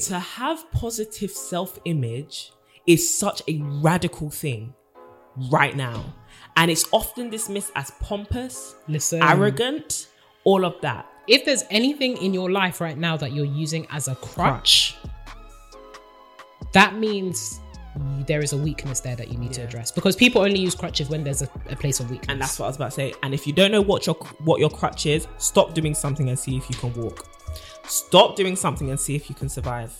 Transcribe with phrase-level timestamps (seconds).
[0.00, 2.52] to have positive self image
[2.86, 4.74] is such a radical thing
[5.50, 6.14] right now.
[6.56, 9.22] And it's often dismissed as pompous, Listen.
[9.22, 10.08] arrogant,
[10.44, 11.06] all of that.
[11.28, 14.96] If there's anything in your life right now that you're using as a crutch,
[16.72, 17.60] that means
[18.26, 21.08] there is a weakness there that you need to address because people only use crutches
[21.08, 22.28] when there's a, a place of weakness.
[22.28, 23.14] And that's what I was about to say.
[23.22, 26.38] And if you don't know what your what your crutch is, stop doing something and
[26.38, 27.26] see if you can walk.
[27.88, 29.94] Stop doing something and see if you can survive.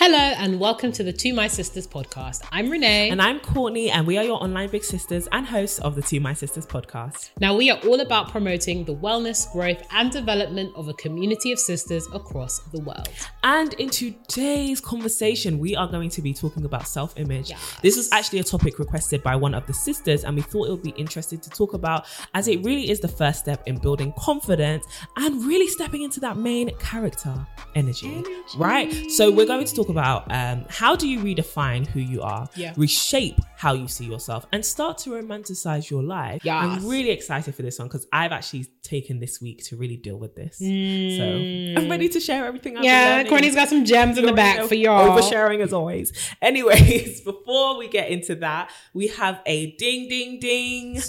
[0.00, 2.46] Hello and welcome to the To My Sisters podcast.
[2.52, 3.10] I'm Renee.
[3.10, 6.20] And I'm Courtney, and we are your online big sisters and hosts of the To
[6.20, 7.30] My Sisters podcast.
[7.40, 11.58] now, we are all about promoting the wellness, growth, and development of a community of
[11.58, 13.08] sisters across the world.
[13.42, 17.50] And in today's conversation, we are going to be talking about self image.
[17.50, 17.76] Yes.
[17.82, 20.70] This was actually a topic requested by one of the sisters, and we thought it
[20.70, 24.12] would be interesting to talk about as it really is the first step in building
[24.16, 27.34] confidence and really stepping into that main character
[27.74, 28.22] energy.
[28.56, 28.92] Right?
[29.10, 32.72] So, we're going to talk about um, how do you redefine who you are, Yeah.
[32.76, 36.40] reshape how you see yourself, and start to romanticize your life.
[36.44, 36.62] Yes.
[36.64, 40.16] I'm really excited for this one because I've actually taken this week to really deal
[40.18, 40.58] with this.
[40.58, 43.26] So, I'm ready to share everything I've Yeah, learning.
[43.30, 45.18] Courtney's got some gems in the back already know, for y'all.
[45.18, 46.12] Oversharing as always.
[46.42, 51.00] Anyways, before we get into that, we have a ding, ding, ding.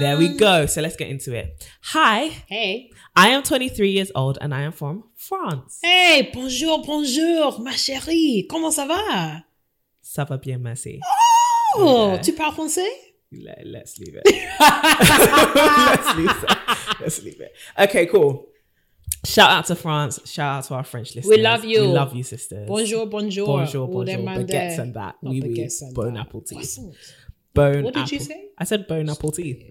[0.00, 0.66] There we go.
[0.66, 1.68] So let's get into it.
[1.82, 2.90] Hi, Hey.
[3.16, 5.80] I am 23 years old and I am from France.
[5.82, 8.46] Hey, bonjour, bonjour, ma chérie.
[8.48, 9.42] Comment ça va?
[10.02, 11.00] Ça va bien, merci.
[11.76, 12.18] Oh, Yeah.
[12.20, 12.88] tu parles français?
[13.32, 14.24] Let, let's leave it.
[14.26, 17.00] let's, leave it.
[17.00, 17.52] let's leave it.
[17.78, 18.46] Okay, cool.
[19.24, 20.20] Shout out to France.
[20.26, 21.36] Shout out to our French listeners.
[21.36, 21.80] We love you.
[21.80, 22.66] We love you, sisters.
[22.68, 23.46] Bonjour, bonjour.
[23.46, 24.18] Bonjour, bonjour.
[24.24, 24.80] Baguettes there.
[24.80, 25.14] and that.
[25.22, 25.68] Oui, oui.
[25.94, 26.20] Bon that.
[26.20, 26.56] apple tea.
[26.56, 26.94] Croissants.
[27.54, 28.50] Bone What did you say?
[28.58, 29.70] I said bone apple tea.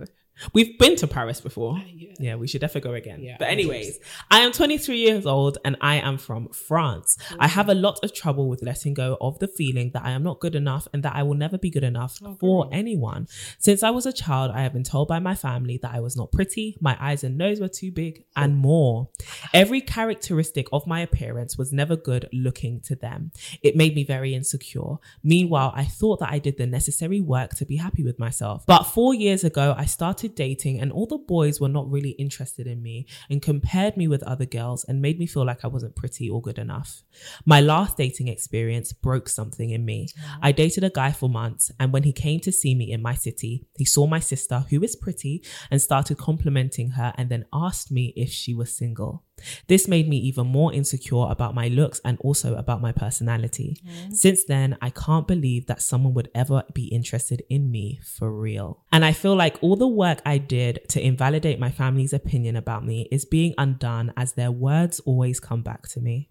[0.53, 1.77] We've been to Paris before.
[1.77, 2.09] Uh, yeah.
[2.19, 3.21] Yeah, we should definitely go again.
[3.21, 3.99] Yeah, but anyways,
[4.31, 7.17] I am 23 years old and I am from France.
[7.39, 10.23] I have a lot of trouble with letting go of the feeling that I am
[10.23, 13.27] not good enough and that I will never be good enough Oh, for anyone.
[13.59, 16.15] Since I was a child, I have been told by my family that I was
[16.15, 19.09] not pretty, my eyes and nose were too big, and more.
[19.53, 23.31] Every characteristic of my appearance was never good looking to them.
[23.61, 24.97] It made me very insecure.
[25.23, 28.65] Meanwhile, I thought that I did the necessary work to be happy with myself.
[28.65, 32.67] But four years ago, I started dating, and all the boys were not really interested
[32.67, 35.95] in me and compared me with other girls and made me feel like I wasn't
[35.95, 37.03] pretty or good enough.
[37.45, 40.07] My last dating experience broke something in me.
[40.07, 40.37] Mm.
[40.41, 43.15] I dated a guy for months, and when he came to see me in my
[43.15, 47.91] city, he saw my sister, who is pretty, and started complimenting her and then asked
[47.91, 49.23] me if she was single.
[49.67, 53.77] This made me even more insecure about my looks and also about my personality.
[53.85, 54.13] Mm.
[54.13, 58.83] Since then, I can't believe that someone would ever be interested in me for real.
[58.91, 62.85] And I feel like all the work I did to invalidate my family's opinion about
[62.85, 66.29] me is being undone as their words always come back to me.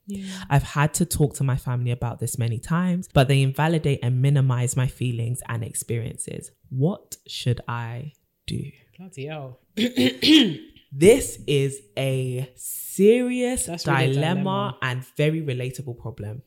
[0.49, 4.23] I've had to talk to my family about this many times, but they invalidate and
[4.23, 6.51] minimize my feelings and experiences.
[6.71, 8.13] What should I
[8.47, 8.71] do?
[8.97, 9.59] Bloody hell.
[10.95, 14.79] This is a serious dilemma, dilemma.
[14.83, 16.43] and very relatable problem.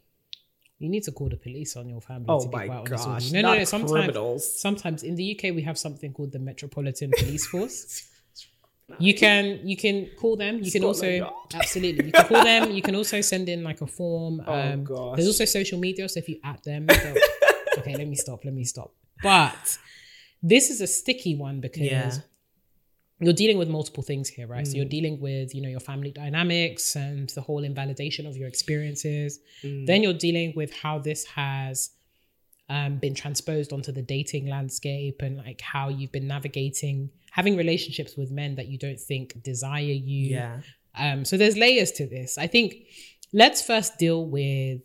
[0.78, 2.26] You need to call the police on your family.
[2.30, 3.42] Oh to be my quite honest gosh, you.
[3.42, 3.64] No, no, no.
[3.64, 4.60] Sometimes, criminals.
[4.62, 8.08] sometimes in the UK we have something called the Metropolitan Police Force.
[9.00, 10.60] You can you can call them.
[10.62, 11.34] You can also Yard.
[11.56, 12.70] absolutely you can call them.
[12.72, 14.44] You can also send in like a form.
[14.46, 15.16] Oh, Um, gosh.
[15.16, 16.08] There's also social media.
[16.08, 16.86] So if you at them,
[17.80, 18.46] okay, let me stop.
[18.46, 18.94] Let me stop.
[19.24, 19.78] But
[20.44, 22.12] this is a sticky one because Yeah.
[23.20, 24.66] You're dealing with multiple things here, right?
[24.66, 24.68] Mm.
[24.68, 28.48] So you're dealing with, you know, your family dynamics and the whole invalidation of your
[28.48, 29.40] experiences.
[29.64, 29.86] Mm.
[29.86, 31.92] Then you're dealing with how this has
[32.70, 38.16] um, been transposed onto the dating landscape and like how you've been navigating having relationships
[38.16, 40.30] with men that you don't think desire you.
[40.30, 40.62] Yeah.
[40.98, 42.38] Um, so there's layers to this.
[42.38, 42.76] I think
[43.34, 44.80] let's first deal with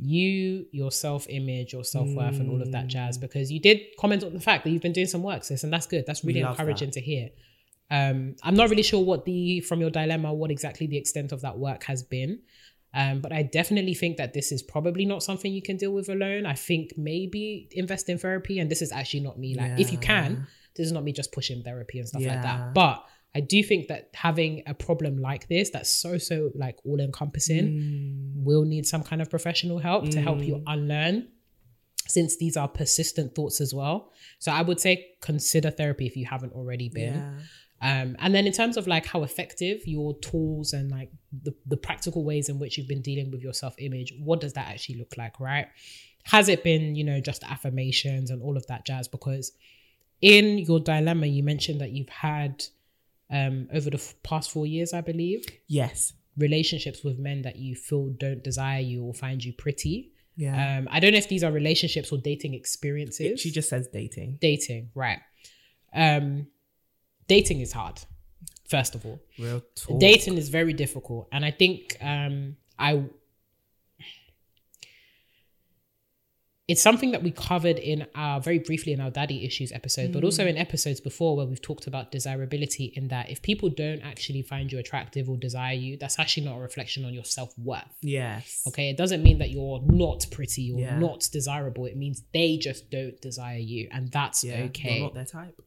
[0.00, 3.20] you, your self image, your self worth, and all of that jazz, Mm.
[3.20, 5.72] because you did comment on the fact that you've been doing some work, sis, and
[5.72, 6.04] that's good.
[6.06, 6.94] That's really Love encouraging that.
[6.94, 7.30] to hear.
[7.90, 11.40] Um, I'm not really sure what the, from your dilemma, what exactly the extent of
[11.42, 12.40] that work has been.
[12.94, 16.08] Um, but I definitely think that this is probably not something you can deal with
[16.08, 16.46] alone.
[16.46, 18.58] I think maybe invest in therapy.
[18.58, 19.54] And this is actually not me.
[19.54, 22.74] Like, if you can, this is not me just pushing therapy and stuff like that.
[22.74, 23.04] But
[23.34, 27.66] I do think that having a problem like this that's so so like all encompassing
[27.68, 28.44] Mm.
[28.44, 30.62] will need some kind of professional help to help you Mm.
[30.66, 31.28] unlearn
[32.08, 34.10] since these are persistent thoughts as well.
[34.40, 37.14] So I would say consider therapy if you haven't already been.
[37.14, 37.38] Yeah.
[37.82, 41.10] Um, and then in terms of like how effective your tools and like
[41.44, 44.52] the, the practical ways in which you've been dealing with your self image, what does
[44.54, 45.68] that actually look like, right?
[46.24, 49.06] Has it been, you know, just affirmations and all of that jazz?
[49.08, 49.52] Because
[50.20, 52.64] in your dilemma, you mentioned that you've had
[53.30, 56.12] um, over the f- past four years, I believe, Yes.
[56.36, 60.12] relationships with men that you feel don't desire you or find you pretty.
[60.36, 60.78] Yeah.
[60.78, 63.40] Um, I don't know if these are relationships or dating experiences.
[63.40, 64.38] she just says dating.
[64.40, 65.18] dating, right?
[65.94, 66.46] Um,
[67.28, 68.00] dating is hard.
[68.68, 69.98] First of all, Real talk.
[70.00, 73.02] dating is very difficult, and I think um, I
[76.70, 80.22] it's something that we covered in our very briefly in our daddy issues episode, but
[80.22, 80.60] also in mm.
[80.60, 82.92] episodes before where we've talked about desirability.
[82.94, 86.58] In that, if people don't actually find you attractive or desire you, that's actually not
[86.58, 87.82] a reflection on your self worth.
[88.02, 88.62] Yes.
[88.68, 90.98] Okay, it doesn't mean that you're not pretty or Yeah.
[90.98, 91.86] not desirable.
[91.86, 94.62] It means they just don't desire you, and that's Yeah.
[94.66, 94.98] okay.
[94.98, 95.60] You're not their type.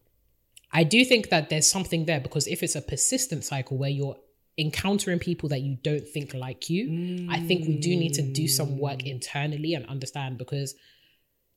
[0.71, 4.17] I do think that there's something there because if it's a persistent cycle where you're
[4.57, 8.47] encountering people that you don't think like you, I think we do need to do
[8.47, 9.11] some work mm.
[9.11, 10.75] internally and understand because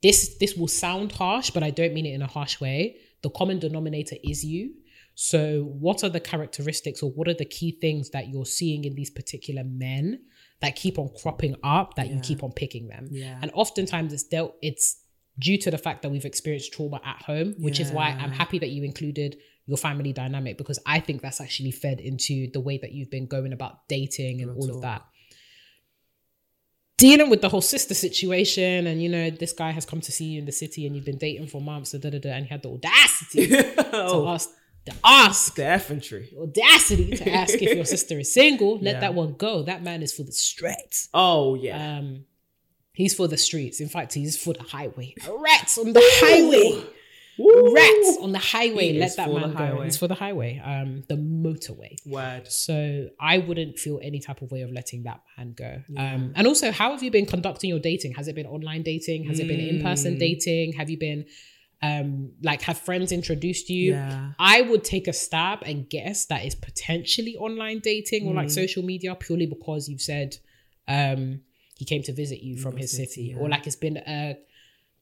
[0.02, 2.96] this this will sound harsh, but I don't mean it in a harsh way.
[3.22, 4.74] The common denominator is you.
[5.14, 8.94] So, what are the characteristics or what are the key things that you're seeing in
[8.94, 10.20] these particular men
[10.60, 13.08] that keep on cropping up that you keep on picking them?
[13.10, 13.38] Yeah.
[13.40, 15.02] And oftentimes it's dealt it's
[15.38, 18.58] due to the fact that we've experienced trauma at home, which is why I'm happy
[18.58, 22.78] that you included your family dynamic because I think that's actually fed into the way
[22.78, 25.04] that you've been going about dating and Real all of that.
[26.98, 30.24] Dealing with the whole sister situation, and you know, this guy has come to see
[30.26, 32.48] you in the city and you've been dating for months, da, da, da, and he
[32.50, 34.48] had the audacity to oh, ask,
[34.86, 36.32] to ask, the infantry.
[36.40, 38.78] audacity to ask if your sister is single.
[38.78, 39.00] Let Yeah.
[39.00, 39.62] that one go.
[39.62, 41.10] That man is for the streets.
[41.12, 41.98] Oh yeah.
[41.98, 42.24] Um,
[42.94, 43.80] he's for the streets.
[43.80, 45.14] In fact, he's for the highway.
[45.28, 46.82] Rats on the highway.
[47.38, 47.74] Woo.
[47.74, 48.92] Rats on the highway.
[48.94, 49.56] Let that man go.
[49.56, 49.84] highway.
[49.84, 50.60] He's for the highway.
[50.64, 51.96] Um, the motorway.
[52.06, 52.48] Word.
[52.50, 55.82] So I wouldn't feel any type of way of letting that man go.
[55.96, 58.14] Um, and also, how have you been conducting your dating?
[58.14, 59.24] Has it been online dating?
[59.24, 59.82] Has it been in Mm.
[59.82, 60.72] person dating?
[60.74, 61.26] Have you been
[61.82, 63.92] um like have friends introduced you?
[63.92, 64.32] Yeah.
[64.38, 68.36] I would take a stab and guess that it's potentially online dating or Mm.
[68.36, 70.36] like social media purely because you've said
[70.88, 71.40] um
[71.74, 73.36] he came to visit you from his city, city yeah.
[73.36, 74.38] or like it's been a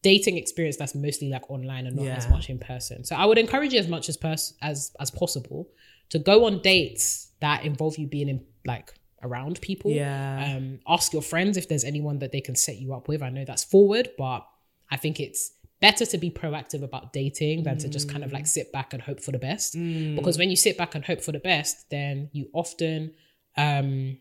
[0.05, 3.03] dating experience that's mostly like online and not as much in person.
[3.03, 5.69] So I would encourage you as much as pers- as as possible
[6.11, 8.93] to go on dates that involve you being in like
[9.23, 9.91] around people.
[9.91, 10.57] Yeah.
[10.57, 13.23] Um, ask your friends if there's anyone that they can set you up with.
[13.23, 14.47] I know that's forward, but
[14.91, 18.47] I think it's better to be proactive about dating than to just kind of like
[18.47, 19.75] sit back and hope for the best.
[19.75, 20.17] Mm.
[20.17, 23.13] Because when you sit back and hope for the best, then you often
[23.57, 24.19] um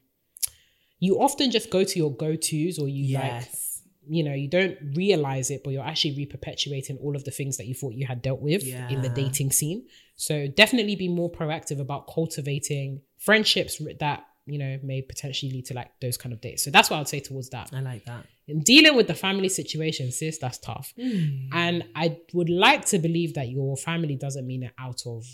[0.99, 3.72] you often just go to your go-tos or you like yes.
[4.07, 7.67] You know, you don't realize it, but you're actually re-perpetuating all of the things that
[7.67, 9.85] you thought you had dealt with in the dating scene.
[10.15, 15.73] So definitely be more proactive about cultivating friendships that you know may potentially lead to
[15.73, 16.63] like those kind of dates.
[16.63, 17.69] So that's what I'd say towards that.
[17.73, 18.25] I like that.
[18.47, 20.93] In dealing with the family situation, sis, that's tough.
[20.99, 21.47] Mm.
[21.53, 25.25] And I would like to believe that your family doesn't mean it out of,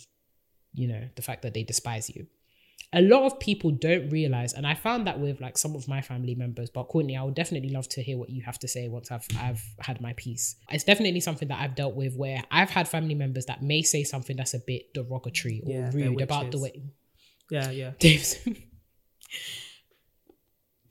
[0.73, 2.27] you know, the fact that they despise you.
[2.91, 6.01] A lot of people don't realize, and I found that with like some of my
[6.01, 6.71] family members.
[6.71, 9.27] But Courtney, I would definitely love to hear what you have to say once I've
[9.39, 10.55] I've had my piece.
[10.71, 14.03] It's definitely something that I've dealt with where I've had family members that may say
[14.03, 16.81] something that's a bit derogatory or Yeah, rude about the way
[17.51, 17.91] Yeah, yeah.
[17.99, 18.37] Dave's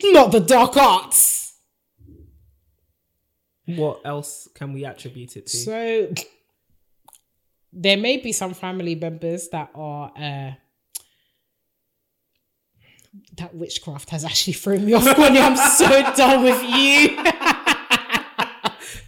[0.04, 1.54] not the dark arts.
[3.66, 5.56] What else can we attribute it to?
[5.56, 6.14] So
[7.72, 10.52] there may be some family members that are uh
[13.36, 15.06] that witchcraft has actually thrown me off.
[15.06, 17.16] I'm so done with you.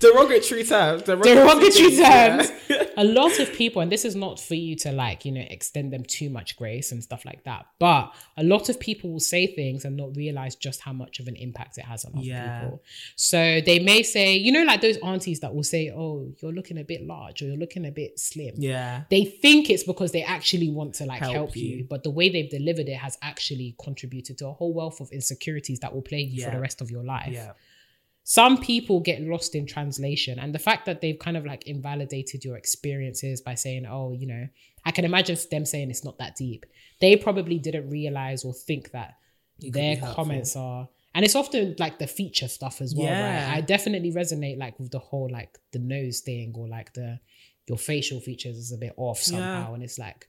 [0.00, 1.02] derogatory terms.
[1.02, 2.36] Derogatory yeah.
[2.38, 2.52] terms.
[2.96, 5.92] A lot of people, and this is not for you to like, you know, extend
[5.92, 7.66] them too much grace and stuff like that.
[7.78, 11.26] But a lot of people will say things and not realize just how much of
[11.28, 12.60] an impact it has on other Yeah.
[12.62, 12.82] people.
[13.16, 16.78] So they may say, you know, like those aunties that will say, "Oh, you're looking
[16.78, 19.04] a bit large," or "You're looking a bit slim." yeah.
[19.10, 21.76] they think it's because they actually want to like Help help, you.
[21.78, 21.84] you.
[21.88, 25.80] but the way they've delivered it has actually contributed to a whole wealth of insecurities
[25.80, 27.32] that will plague you for the rest of your life.
[27.32, 27.52] Yeah.
[28.38, 32.44] Some people get lost in translation, and the fact that they've kind of like invalidated
[32.44, 34.46] your experiences by saying, "Oh, you know,"
[34.84, 36.64] I can imagine them saying it's not that deep.
[37.00, 39.14] They probably didn't realize or think that
[39.58, 40.88] their comments are.
[41.12, 43.48] And it's often like the feature stuff as well, Yeah.
[43.48, 43.56] right?
[43.56, 47.18] I definitely resonate like with the whole like the nose thing or like the
[47.68, 49.74] your facial features is a bit off somehow.
[49.74, 50.28] And it's like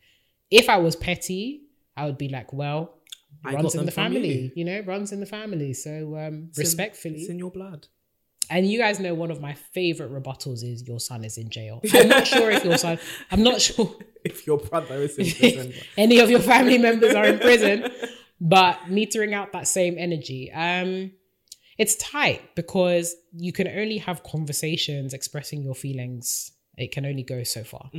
[0.50, 1.62] if I was petty,
[1.96, 2.98] I would be like, well,
[3.43, 4.51] I runs in the family, you.
[4.55, 4.65] you.
[4.65, 5.73] know, runs in the family.
[5.73, 7.88] So um, respectfully, it's in your blood.
[8.50, 11.81] and you guys know one of my favorite rebuttals is your son is in jail.
[11.93, 13.00] I'm not sure if your son,
[13.31, 17.25] I'm not sure If your brother is in prison, any of your family members are
[17.25, 17.89] in prison,
[18.39, 20.51] but metering out that same energy.
[20.51, 21.11] Um,
[21.77, 26.51] it's tight because you can only have conversations expressing your feelings.
[26.77, 27.89] It can only go so far.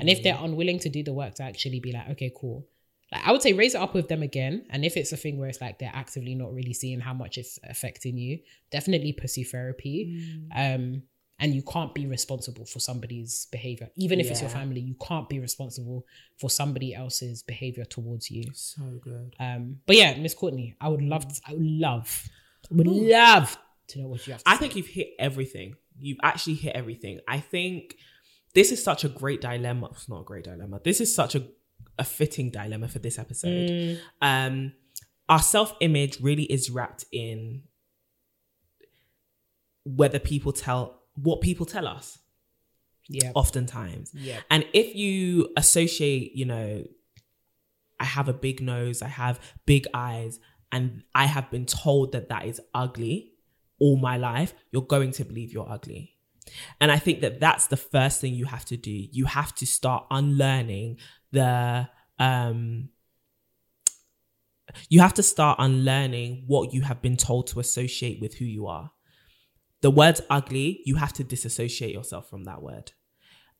[0.00, 2.66] And if they're unwilling to do the work to actually be like, okay, cool.
[3.12, 4.64] Like I would say raise it up with them again.
[4.70, 7.38] And if it's a thing where it's like they're actively not really seeing how much
[7.38, 8.38] it's affecting you,
[8.70, 10.18] definitely pursue therapy.
[10.54, 11.02] Um,
[11.38, 13.90] and you can't be responsible for somebody's behavior.
[13.96, 16.06] Even if it's your family, you can't be responsible
[16.38, 18.44] for somebody else's behavior towards you.
[18.54, 19.34] so good.
[19.40, 22.28] Um, but yeah, Miss Courtney, I would love, to, I would love,
[22.70, 24.60] I would love to know what you have to I say.
[24.60, 25.74] think you've hit everything.
[25.98, 27.18] You've actually hit everything.
[27.26, 27.96] I think
[28.54, 29.88] this is such a great dilemma.
[29.92, 30.80] It's not a great dilemma.
[30.84, 31.42] This is such a,
[31.98, 33.70] a fitting dilemma for this episode.
[33.70, 33.98] Mm.
[34.20, 34.72] Um,
[35.28, 37.62] our self image really is wrapped in
[39.84, 42.18] whether people tell what people tell us
[43.08, 43.32] Yeah.
[43.34, 44.12] oftentimes.
[44.14, 44.40] Yeah.
[44.50, 46.84] And if you associate, you know,
[48.00, 52.28] I have a big nose, I have big eyes, and I have been told that
[52.30, 53.32] that is ugly
[53.78, 56.14] all my life, you're going to believe you're ugly.
[56.80, 58.90] And I think that that's the first thing you have to do.
[58.90, 60.98] You have to start unlearning
[61.32, 62.90] the, um,
[64.88, 68.66] you have to start unlearning what you have been told to associate with who you
[68.66, 68.90] are.
[69.80, 72.92] The word's ugly, you have to disassociate yourself from that word.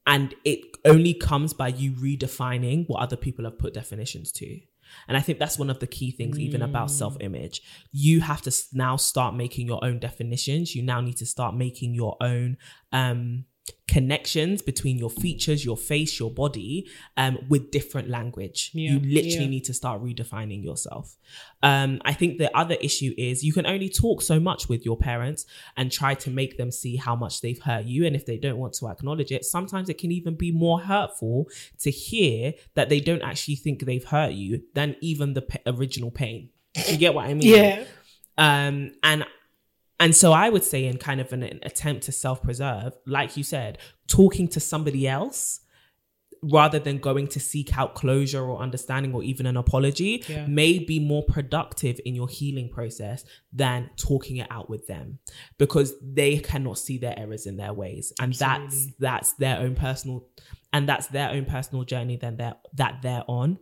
[0.07, 4.61] And it only comes by you redefining what other people have put definitions to.
[5.09, 7.63] And I think that's one of the key things, even about self image.
[7.93, 10.75] You have to now start making your own definitions.
[10.75, 12.57] You now need to start making your own
[12.93, 13.45] um,
[13.93, 16.87] connections between your features, your face, your body,
[17.19, 18.71] um, with different language.
[18.73, 19.49] Yeah, you literally yeah.
[19.49, 21.17] need to start redefining yourself.
[21.63, 24.97] Um, I think the other issue is you can only talk so much with your
[24.97, 25.45] parents
[25.77, 28.07] and try to make them see how much they've hurt you.
[28.07, 31.49] And if they don't want to acknowledge it, sometimes it can even be more hurtful
[31.81, 36.11] to hear that they don't actually think they've hurt you than even the p- original
[36.11, 36.49] pain.
[36.89, 37.55] You get what I mean?
[37.55, 37.85] Yeah.
[38.39, 39.27] Um, and
[40.03, 43.37] and so I would say, in kind of an, an attempt to self preserve, like
[43.39, 43.79] you said,
[44.09, 45.61] talking to somebody else
[46.45, 50.45] rather than going to seek out closure or understanding or even an apology Yeah.
[50.49, 55.21] may be more productive in your healing process than talking it out with them
[55.57, 58.95] because they cannot see their errors in their ways and that's Absolutely.
[58.99, 60.27] that's their own personal
[60.73, 63.57] and that's their own personal journey then they're that they're on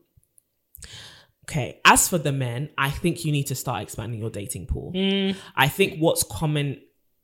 [1.51, 4.93] okay as for the men i think you need to start expanding your dating pool
[4.95, 5.37] mm.
[5.57, 6.81] I think what's common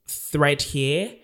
[0.06, 1.14] thread here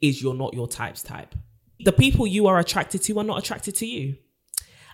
[0.00, 1.34] is you're not your type's type.
[1.80, 4.16] The people you are attracted to are not attracted to you.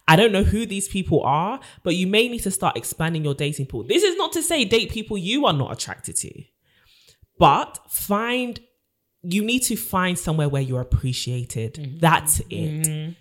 [0.08, 3.34] I don't know who these people are, but you may need to start expanding your
[3.34, 3.82] dating pool.
[3.82, 6.44] This is not to say date people you are not attracted to,
[7.38, 8.60] but find
[9.22, 11.74] you need to find somewhere where you're appreciated.
[11.74, 11.98] Mm-hmm.
[11.98, 13.12] That's it mm-hmm.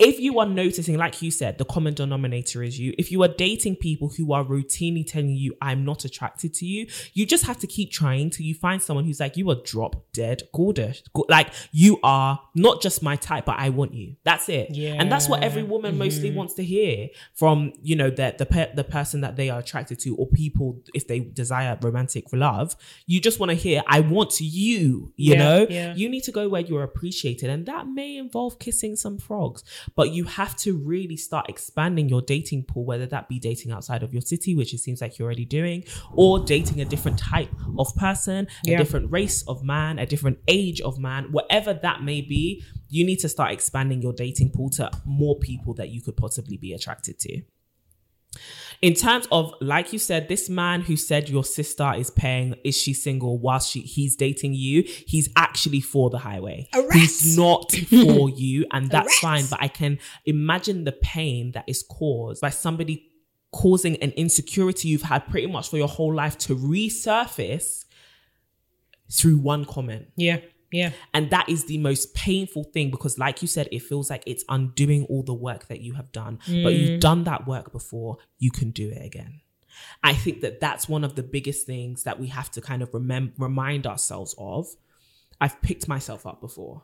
[0.00, 3.28] If you are noticing, like you said, the common denominator is you, if you are
[3.28, 7.58] dating people who are routinely telling you, I'm not attracted to you, you just have
[7.58, 11.02] to keep trying till you find someone who's like, you are drop dead gorgeous.
[11.28, 14.16] Like, you are not just my type, but I want you.
[14.24, 14.74] That's it.
[14.74, 14.94] Yeah.
[14.98, 16.38] And that's what every woman mostly mm-hmm.
[16.38, 19.98] wants to hear from, you know, the, the, pe- the person that they are attracted
[20.00, 22.74] to or people, if they desire romantic love.
[23.06, 25.66] You just want to hear, I want you, you Yeah, know?
[25.68, 25.94] yeah.
[25.94, 27.50] You need to go where you're appreciated.
[27.50, 29.62] And that may involve kissing some frogs.
[29.96, 34.02] But you have to really start expanding your dating pool, whether that be dating outside
[34.02, 37.50] of your city, which it seems like you're already doing, or dating a different type
[37.78, 42.20] of person, a different race of man, a different age of man, whatever that may
[42.20, 42.62] be.
[42.88, 46.56] You need to start expanding your dating pool to more people that you could possibly
[46.56, 47.42] be attracted to
[48.82, 52.76] in terms of like you said this man who said your sister is paying is
[52.76, 56.92] she single whilst she he's dating you he's actually for the highway Arrest.
[56.94, 61.82] he's not for you and that's fine but i can imagine the pain that is
[61.82, 63.06] caused by somebody
[63.52, 67.84] causing an insecurity you've had pretty much for your whole life to resurface
[69.10, 70.38] through one comment Yeah.
[70.72, 70.92] Yeah.
[71.12, 74.44] and that is the most painful thing because, like you said, it feels like it's
[74.48, 76.38] undoing all the work that you have done.
[76.46, 77.00] But you've mm.
[77.00, 79.40] done that work before, you can do it again.
[80.02, 82.90] I think that that's one of the biggest things that we have to kind of
[82.92, 84.68] remem- remind ourselves of.
[85.40, 86.82] I've picked myself up before.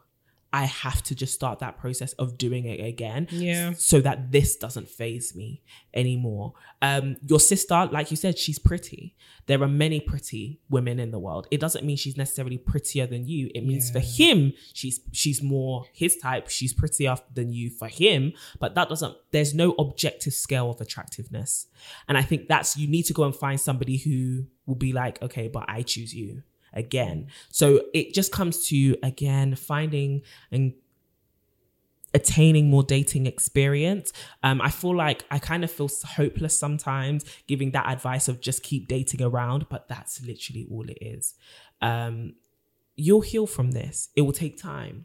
[0.57, 3.29] I have to just start that process of doing it again.
[3.31, 3.75] Yeah.
[3.77, 5.61] So that this doesn't phase me
[5.93, 6.55] anymore.
[6.81, 9.15] Um, your sister, like you said, she's pretty.
[9.45, 11.47] There are many pretty women in the world.
[11.51, 13.51] It doesn't mean she's necessarily prettier than you.
[13.55, 16.49] It means for him, she's she's more his type.
[16.49, 18.33] She's prettier than you for him.
[18.59, 19.15] But that doesn't.
[19.33, 21.67] There's no objective scale of attractiveness.
[22.09, 25.21] And I think that's you need to go and find somebody who will be like,
[25.21, 26.45] okay, but I choose you
[26.77, 27.29] again.
[27.51, 30.75] So it just comes to again finding and
[32.15, 34.13] attaining more dating experience.
[34.43, 38.63] Um, I feel like I kind of feel hopeless sometimes giving that advice of just
[38.63, 41.35] keep dating around, but that's literally all it is.
[41.83, 42.35] Um,
[42.97, 44.09] you'll heal from this.
[44.17, 45.05] It will take time,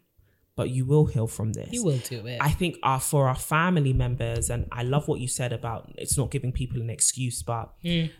[0.56, 1.70] but you will heal from this.
[1.74, 2.38] You will do it.
[2.40, 6.18] I think our for our family members, and I love what you said about it's
[6.18, 7.74] not giving people an excuse, but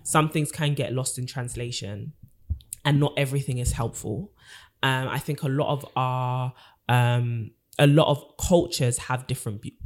[0.04, 2.12] some things can get lost in translation,
[2.86, 4.32] and not everything is helpful.
[4.84, 6.54] Um, I think a lot of our
[6.90, 9.62] um, a lot of cultures have different.
[9.62, 9.78] Be-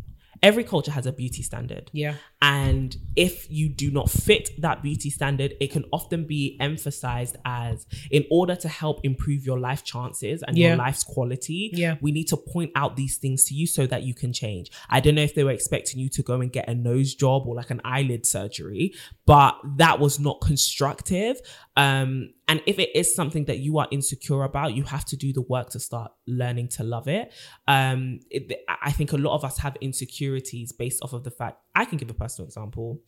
[0.43, 1.89] Every culture has a beauty standard.
[1.93, 2.15] yeah.
[2.41, 7.87] And if you do not fit that beauty standard, it can often be emphasized as
[8.11, 10.67] in order to help improve your life chances and Yeah.
[10.67, 11.95] your life's quality, Yeah.
[12.01, 14.69] we need to point out these things to you so that you can change.
[14.89, 17.47] I don't know if they were expecting you to go and get a nose job
[17.47, 18.93] or like an eyelid surgery,
[19.25, 21.37] but that was not constructive.
[21.77, 25.33] Um, and if it is something that you are insecure about, you have to do
[25.33, 27.33] the work to start learning to love it.
[27.67, 31.57] Um, it, I think a lot of us have insecurities based off of the fact.
[31.75, 33.01] I can give a personal example.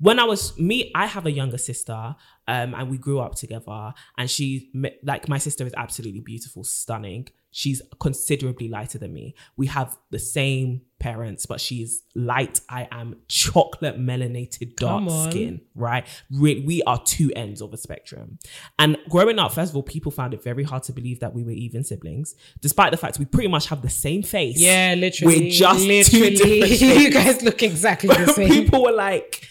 [0.00, 2.14] When I was me, I have a younger sister,
[2.46, 3.92] um, and we grew up together.
[4.16, 4.70] And she,
[5.02, 7.28] like, my sister is absolutely beautiful, stunning.
[7.50, 9.34] She's considerably lighter than me.
[9.56, 12.60] We have the same parents, but she's light.
[12.68, 16.06] I am chocolate melanated, dark skin right?
[16.30, 18.38] We, we are two ends of a spectrum.
[18.78, 21.42] And growing up, first of all, people found it very hard to believe that we
[21.42, 24.58] were even siblings, despite the fact we pretty much have the same face.
[24.58, 25.40] Yeah, literally.
[25.42, 26.60] We're just two literally.
[26.60, 28.48] different you guys look exactly the same.
[28.48, 29.48] people were like,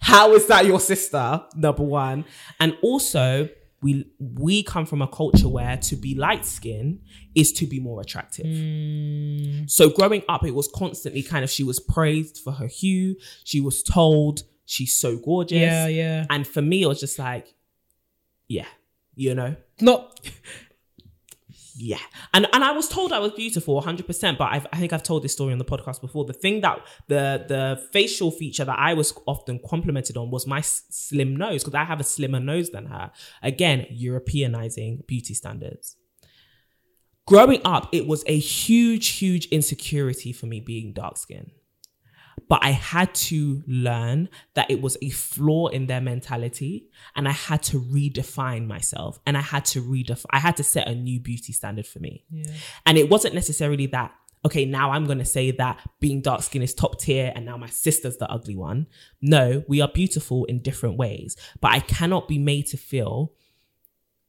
[0.00, 2.24] "How is that your sister?" Number one,
[2.58, 3.48] and also
[3.82, 7.00] we we come from a culture where to be light skinned
[7.34, 8.46] is to be more attractive.
[8.46, 9.70] Mm.
[9.70, 13.16] So growing up, it was constantly kind of she was praised for her hue.
[13.44, 15.60] She was told she's so gorgeous.
[15.60, 16.26] Yeah, yeah.
[16.28, 17.54] And for me, it was just like,
[18.48, 18.68] yeah,
[19.14, 20.20] you know, Not
[21.76, 21.98] yeah.
[22.34, 25.22] And and I was told I was beautiful 100%, but I've, I think I've told
[25.22, 26.24] this story on the podcast before.
[26.24, 30.58] The thing that the the facial feature that I was often complimented on was my
[30.58, 33.10] s- slim nose because I have a slimmer nose than her.
[33.42, 35.96] Again, Europeanizing beauty standards.
[37.26, 41.52] Growing up, it was a huge, huge insecurity for me being dark skinned.
[42.48, 47.32] But I had to learn that it was a flaw in their mentality and I
[47.32, 51.20] had to redefine myself and I had to redefine, I had to set a new
[51.20, 52.24] beauty standard for me.
[52.86, 54.12] And it wasn't necessarily that,
[54.44, 57.56] okay, now I'm going to say that being dark skin is top tier and now
[57.56, 58.86] my sister's the ugly one.
[59.20, 63.32] No, we are beautiful in different ways, but I cannot be made to feel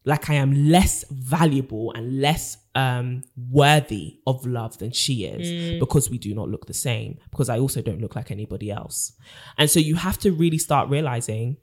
[0.04, 6.10] like I am less valuable and less um, worthy of love than she is because
[6.10, 7.20] we do not look the same.
[7.30, 9.14] Because I also don't look like anybody else.
[9.58, 11.58] And so you have to really start realizing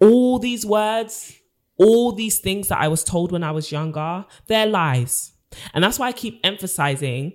[0.00, 1.36] all these words,
[1.76, 5.32] all these things that I was told when I was younger, they're lies.
[5.72, 7.32] And that's why I keep emphasizing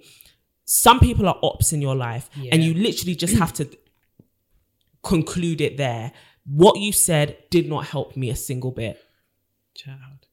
[0.66, 3.68] some people are ops in your life, and you literally just have to
[5.04, 6.14] conclude it there.
[6.46, 9.02] What you said did not help me a single bit.
[9.76, 10.28] child.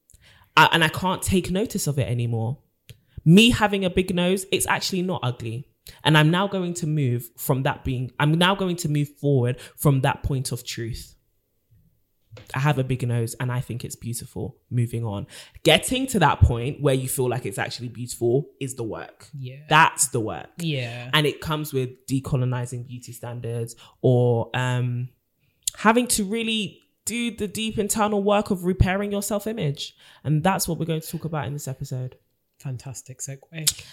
[0.57, 2.59] I, and I can't take notice of it anymore.
[3.23, 5.67] Me having a big nose, it's actually not ugly.
[6.03, 9.59] And I'm now going to move from that being, I'm now going to move forward
[9.77, 11.15] from that point of truth.
[12.55, 14.57] I have a big nose and I think it's beautiful.
[14.69, 15.27] Moving on.
[15.63, 19.27] Getting to that point where you feel like it's actually beautiful is the work.
[19.37, 19.57] Yeah.
[19.69, 21.09] That's the work Yeah.
[21.13, 25.09] and it comes with decolonizing beauty standards or um
[25.77, 29.95] having to really do the deep internal work of repairing your self-image.
[30.23, 32.17] And that's what we're going to talk about in this episode.
[32.59, 33.83] Fantastic segue.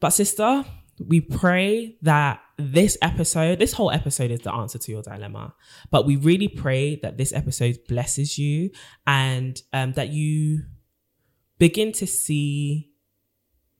[0.00, 0.64] but sister
[1.06, 5.54] we pray that this episode this whole episode is the answer to your dilemma.
[5.90, 8.70] But we really pray that this episode blesses you
[9.06, 10.64] and um, that you
[11.58, 12.90] begin to see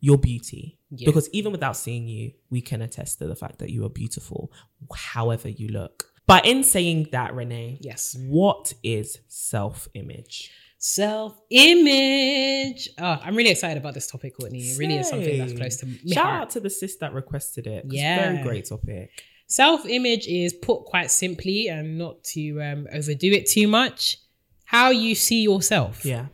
[0.01, 0.79] your beauty.
[0.91, 1.05] Yeah.
[1.07, 4.51] because even without seeing you we can attest to the fact that you are beautiful
[4.95, 8.17] however you look but in saying that renee Yes.
[8.21, 12.89] what is self-image Self image.
[12.99, 14.61] Oh, I'm really excited about this topic, Courtney.
[14.61, 15.99] It really is something that's close to me.
[16.13, 16.43] shout heart.
[16.43, 17.85] out to the sis that requested it.
[17.89, 18.23] Yeah.
[18.31, 19.11] very great topic
[19.49, 24.19] Self image is put quite simply and not to um, overdo it too much.
[24.67, 26.05] How you see yourself.
[26.05, 26.27] yeah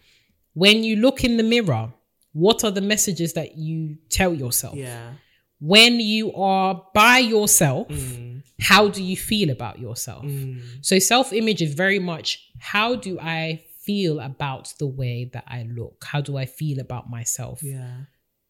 [0.52, 1.94] When you look in the mirror,
[2.34, 4.74] what are the messages that you tell yourself?
[4.76, 5.12] Yeah.
[5.60, 8.33] When you are by yourself, Mm.
[8.64, 10.24] How do you feel about yourself?
[10.24, 10.62] Mm.
[10.80, 15.60] So self image is very much how do I feel about the way that I
[15.78, 16.04] look?
[16.12, 17.62] How do I feel about myself?
[17.62, 17.96] Yeah.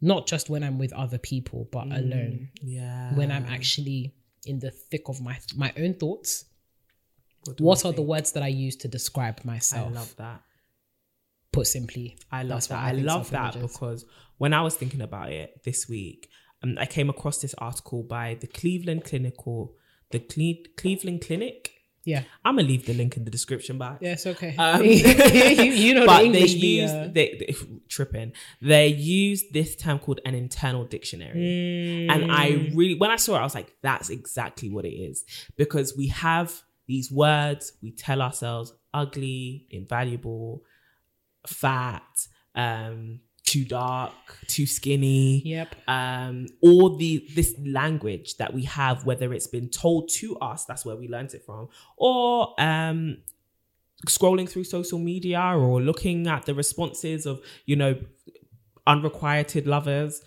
[0.00, 1.98] Not just when I'm with other people, but Mm.
[1.98, 2.48] alone.
[2.62, 3.14] Yeah.
[3.18, 4.14] When I'm actually
[4.46, 6.44] in the thick of my my own thoughts.
[7.46, 9.88] What, What are the words that I use to describe myself?
[9.90, 10.40] I love that.
[11.53, 12.79] Put simply, I love that.
[12.79, 14.05] I I, love that because
[14.38, 16.29] when I was thinking about it this week,
[16.62, 19.77] um, I came across this article by the Cleveland Clinical,
[20.11, 21.71] the Cle- Cleveland Clinic.
[22.07, 23.99] yeah, I'm gonna leave the link in the description box.
[24.03, 24.55] yeah, it's okay.
[24.57, 26.53] Um, you, you know but the English.
[26.53, 27.57] they use uh, they, they
[27.88, 28.33] tripping.
[28.61, 32.77] They use this term called an internal dictionary, and I Mm.
[32.77, 35.25] really when I saw it, I was like, "That's exactly what it is,"
[35.57, 40.62] because we have these words we tell ourselves: ugly, invaluable,
[41.47, 42.03] fat,
[42.55, 43.21] um,
[43.55, 44.12] too dark,
[44.55, 45.69] too skinny Yep.
[45.88, 46.37] um,
[46.67, 47.51] all the this
[47.83, 51.43] language that we have, whether it's been told to us, that's where we learned it
[51.49, 53.01] from, or um,
[54.14, 57.40] scrolling through social media or looking at the responses of
[57.71, 57.93] you know
[58.87, 60.23] unrequited lovers,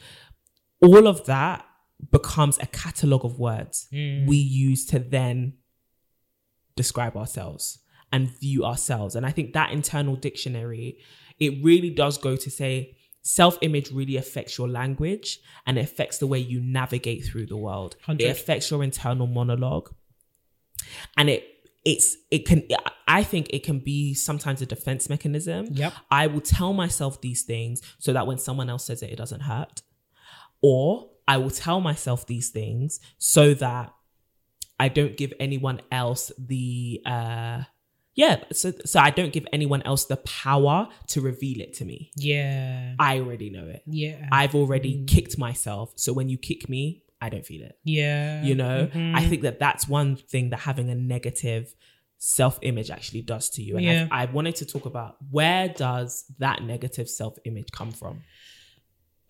[0.82, 1.66] all of that
[2.12, 4.28] becomes a catalog of words Mm.
[4.28, 5.54] we use to then
[6.76, 7.80] describe ourselves
[8.12, 9.16] and view ourselves.
[9.16, 10.98] And I think that internal dictionary,
[11.40, 12.97] it really does go to say
[13.28, 17.58] self image really affects your language and it affects the way you navigate through the
[17.58, 17.98] world.
[18.04, 18.24] Hundred.
[18.26, 19.94] It affects your internal monologue.
[21.18, 21.46] And it,
[21.84, 22.64] it's, it can,
[23.06, 25.68] I think it can be sometimes a defense mechanism.
[25.72, 25.94] Yep.
[26.10, 29.42] I will tell myself these things so that when someone else says it, it doesn't
[29.42, 29.82] hurt.
[30.62, 33.94] Or I will tell myself these things so that
[34.80, 37.64] I don't give anyone else the uh
[38.18, 42.12] yeah, so so I don't give anyone else the power to reveal it to me.
[42.18, 42.96] Yeah.
[43.00, 43.84] I already know it.
[43.86, 44.28] Yeah.
[44.32, 45.94] I've already kicked myself.
[45.96, 47.76] So when you kick me, I don't feel it.
[47.84, 48.44] yeah.
[48.44, 49.16] You know, Mhm.
[49.16, 51.74] I think that that's one thing that having a negative
[52.20, 53.78] self image actually does to you.
[53.78, 54.08] And Yeah.
[54.12, 58.24] I, I wanted to talk about where does that negative self image come from?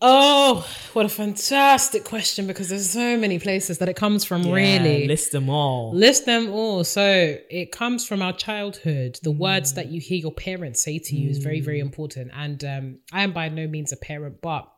[0.00, 4.52] Oh, what a fantastic question because there's so many places that it comes from, Yeah,
[4.52, 5.08] really.
[5.08, 5.92] list them all.
[5.92, 6.84] List them all.
[6.84, 9.18] So it comes from our childhood.
[9.24, 12.30] The words that you hear your parents say to you is very, very important.
[12.32, 14.70] And um, I am by no means a parent, but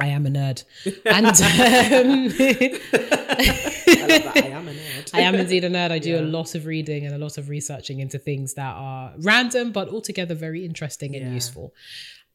[0.00, 0.64] I am a nerd.
[1.04, 2.32] And um,
[2.96, 4.44] I love that.
[4.44, 5.10] I am a nerd.
[5.14, 5.90] I am indeed a nerd.
[5.90, 9.12] I do a lot of reading and a lot of researching into things that are
[9.18, 11.34] random, but altogether very interesting and Yeah.
[11.34, 11.74] useful.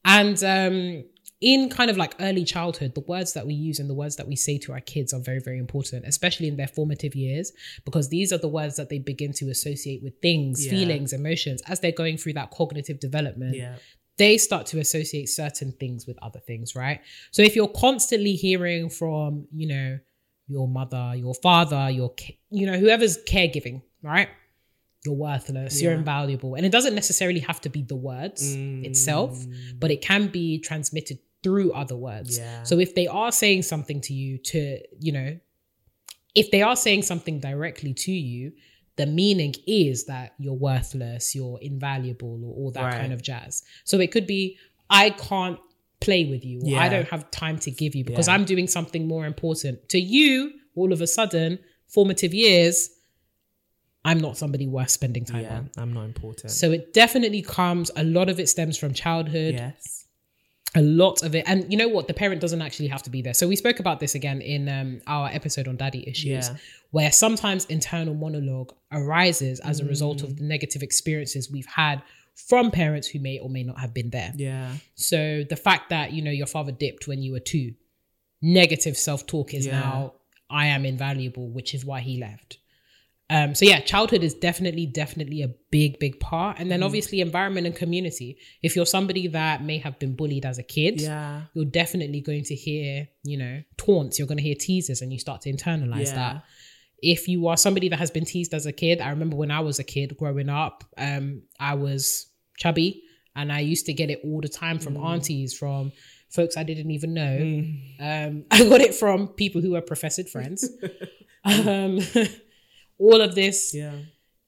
[0.06, 1.04] And um,
[1.39, 4.28] in kind of like early childhood, the words that we use and the words that
[4.28, 7.52] we say to our kids are very, very important, especially in their formative years,
[7.86, 10.71] because these are the words that they begin to associate with things, Yeah.
[10.71, 13.76] feelings, emotions as they're going through that cognitive development Yeah.
[14.17, 17.02] they start to associate certain things with other things, right?
[17.30, 20.00] So if you're constantly hearing from, you know,
[20.47, 22.15] your mother, your father, your,
[22.50, 24.30] you know, whoever's caregiving, right?
[25.06, 26.56] You're worthless, you're invaluable.
[26.56, 28.84] And it doesn't necessarily have to be the words mm.
[28.84, 29.45] itself,
[29.78, 32.38] but it can be transmitted through other words.
[32.38, 32.64] Yeah.
[32.64, 35.40] So if they are saying something to you to, you know,
[36.36, 38.52] if they are saying something directly to you,
[38.98, 43.00] the meaning is that you're worthless, you're invaluable, or all that Right.
[43.00, 43.64] kind of jazz.
[43.86, 44.58] So it could be,
[44.90, 45.60] I can't
[46.02, 48.34] play with you, or I don't have time to give you because Yeah.
[48.34, 49.88] I'm doing something more important.
[49.90, 52.90] To you, all of a sudden, formative years,
[54.04, 55.70] I'm not somebody worth spending time Yeah, on.
[55.78, 56.52] I'm not important.
[56.52, 60.07] So it definitely comes, a lot of it stems from childhood yes.
[60.76, 63.22] A lot of it and you know what the parent doesn't actually have to be
[63.22, 66.56] there so we spoke about this again in um, our episode on daddy issues Yeah.
[66.92, 70.24] where sometimes internal monologue arises as a result Mm.
[70.26, 72.02] of the negative experiences we've had
[72.36, 74.76] from parents who may or may not have been there Yeah.
[74.96, 77.74] so the fact that you know your father dipped when you were two
[78.42, 79.80] negative self-talk is Yeah.
[79.80, 80.14] now
[80.50, 82.58] i am invaluable which is why he left
[83.30, 86.60] um, so yeah, childhood is definitely, definitely a big, big part.
[86.60, 86.86] And then Mm.
[86.86, 88.38] obviously environment and community.
[88.63, 91.44] If you're somebody that may have been bullied as a kid, Yeah.
[91.54, 95.20] you're definitely going to hear, you know, taunts, you're going to hear teasers and you
[95.20, 96.16] start to internalize Yeah.
[96.16, 96.44] that.
[97.02, 99.60] If you are somebody that has been teased as a kid, I remember when I
[99.60, 103.04] was a kid growing up, um, I was chubby
[103.36, 104.84] and I used to get it all the time Mm.
[104.84, 105.92] from aunties, from
[106.30, 107.63] folks I didn't even know.
[108.00, 110.68] Um, I got it from people who were professed friends.
[113.00, 113.96] all of this, Yeah.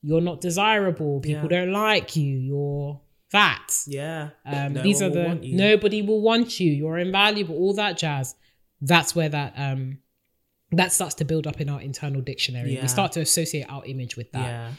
[0.02, 1.58] you're not desirable, people Yeah.
[1.64, 3.72] don't like you, you're fat.
[3.86, 4.30] Yeah.
[4.44, 6.72] Um, No these are will the nobody will want you.
[6.72, 7.54] You're invaluable.
[7.56, 8.34] All that jazz.
[8.80, 9.98] That's where that um
[10.72, 12.74] that starts to build up in our internal dictionary.
[12.74, 12.82] Yeah.
[12.82, 14.46] We start to associate our image with that.
[14.46, 14.72] Yeah.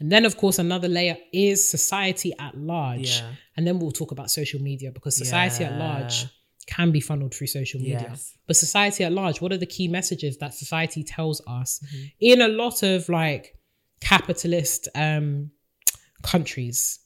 [0.00, 3.18] And then, of course, another layer is society at large.
[3.18, 3.30] Yeah.
[3.56, 6.26] And then we'll talk about social media because society at large.
[6.76, 8.06] Can be funneled through social media.
[8.10, 8.34] Yes.
[8.46, 12.04] But society at large, what are the key messages that society tells us Mm-hmm.
[12.20, 13.44] in a lot of like
[14.00, 15.50] capitalist um,
[16.22, 17.00] countries?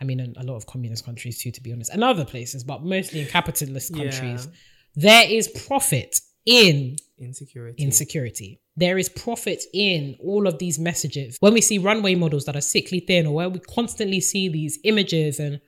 [0.00, 2.64] I mean, a, a lot of communist countries too, to be honest, and other places,
[2.64, 4.04] but mostly in capitalist Yeah.
[4.10, 4.48] countries.
[4.96, 7.82] There is profit in Insecurity.
[7.82, 8.60] insecurity.
[8.76, 11.36] There is profit in all of these messages.
[11.40, 14.78] When we see runway models that are sickly thin, or where we constantly see these
[14.84, 15.60] images and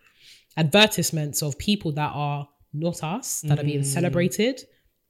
[0.57, 4.63] advertisements of people that are not us, that are being celebrated,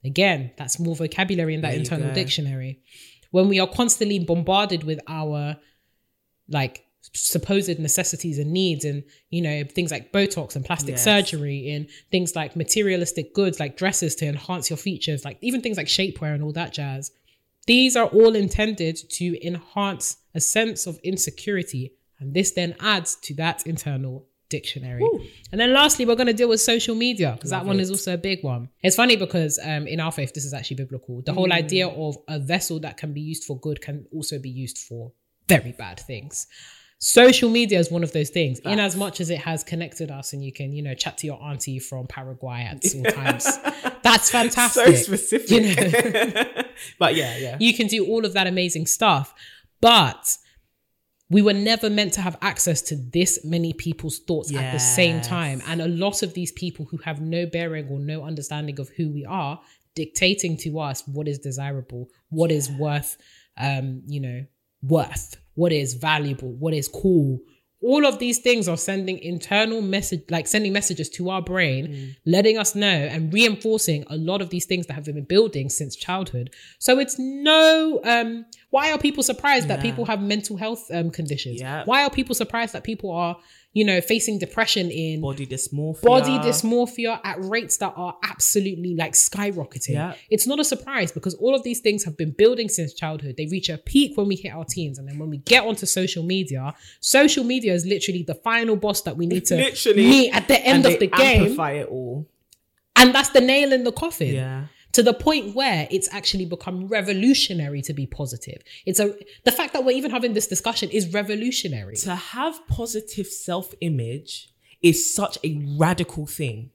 [0.05, 1.73] again, that's more vocabulary in that Mm.
[1.73, 2.81] There internal dictionary.
[3.31, 5.57] When we are constantly bombarded with our
[6.49, 11.05] like supposed necessities and needs and you know things like botox and plastic Yes.
[11.05, 15.77] surgery and things like materialistic goods like dresses to enhance your features like even things
[15.77, 17.11] like shapewear and all that jazz
[17.67, 23.35] these are all intended to enhance a sense of insecurity and this then adds to
[23.35, 25.05] that internal dictionary
[25.51, 27.83] and then lastly we're going to deal with social media because that one it.
[27.85, 30.79] is also a big one it's funny because um, in our faith this is actually
[30.85, 31.39] biblical the Mm.
[31.39, 34.79] whole idea of a vessel that can be used for good can also be used
[34.89, 35.03] for
[35.55, 36.35] very bad things
[36.99, 40.27] social media is one of those things in as much as it has connected us
[40.35, 43.45] and you can you know chat to your auntie from paraguay at all times
[44.07, 45.51] that's fantastic so specific.
[45.51, 46.63] You know?
[47.03, 47.57] but yeah, yeah.
[47.67, 49.27] you can do all of that amazing stuff
[49.81, 50.25] but
[51.33, 55.21] we were never meant to have access to this many people's thoughts at the same
[55.21, 55.63] time.
[55.67, 59.11] And a lot of these people who have no bearing or no understanding of who
[59.11, 59.61] we are
[59.95, 63.19] dictating to us what is desirable what is worth
[63.59, 64.45] um you know
[64.83, 67.39] worth what is valuable what is cool
[67.83, 72.57] all of these things are sending internal message like sending messages to our brain letting
[72.57, 76.51] us know and reinforcing a lot of these things that have been building since childhood.
[76.79, 81.61] So it's no um why are people surprised that people have mental health um conditions?
[81.61, 81.85] Yeah.
[81.85, 83.37] why are people surprised that people are
[83.75, 86.03] you know facing depression in Body dysmorphia.
[86.03, 89.95] body dysmorphia at rates that are absolutely like skyrocketing.
[89.95, 90.15] Yeah.
[90.31, 93.37] It's not a surprise because all of these things have been building since childhood.
[93.39, 94.99] They reach a peak when we hit our teens.
[94.99, 99.03] And then when we get onto social media, social media is literally the final boss
[99.03, 100.07] that we need to Literally.
[100.07, 101.43] meet at the end of the game.
[101.43, 102.29] Amplify it all.
[102.97, 104.65] And that's the nail in the coffin Yeah.
[104.93, 108.63] To the point where it's actually become revolutionary to be positive.
[108.87, 111.97] It's a the fact that we're even having this discussion is revolutionary.
[111.97, 114.51] To have positive self image
[114.83, 116.71] is such a radical thing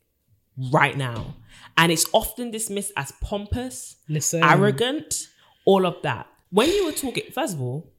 [0.72, 1.36] right now.
[1.78, 4.44] And it's often dismissed as pompous, Listen.
[4.44, 5.28] arrogant,
[5.66, 6.28] all of that.
[6.50, 7.92] When you were talking, first of all,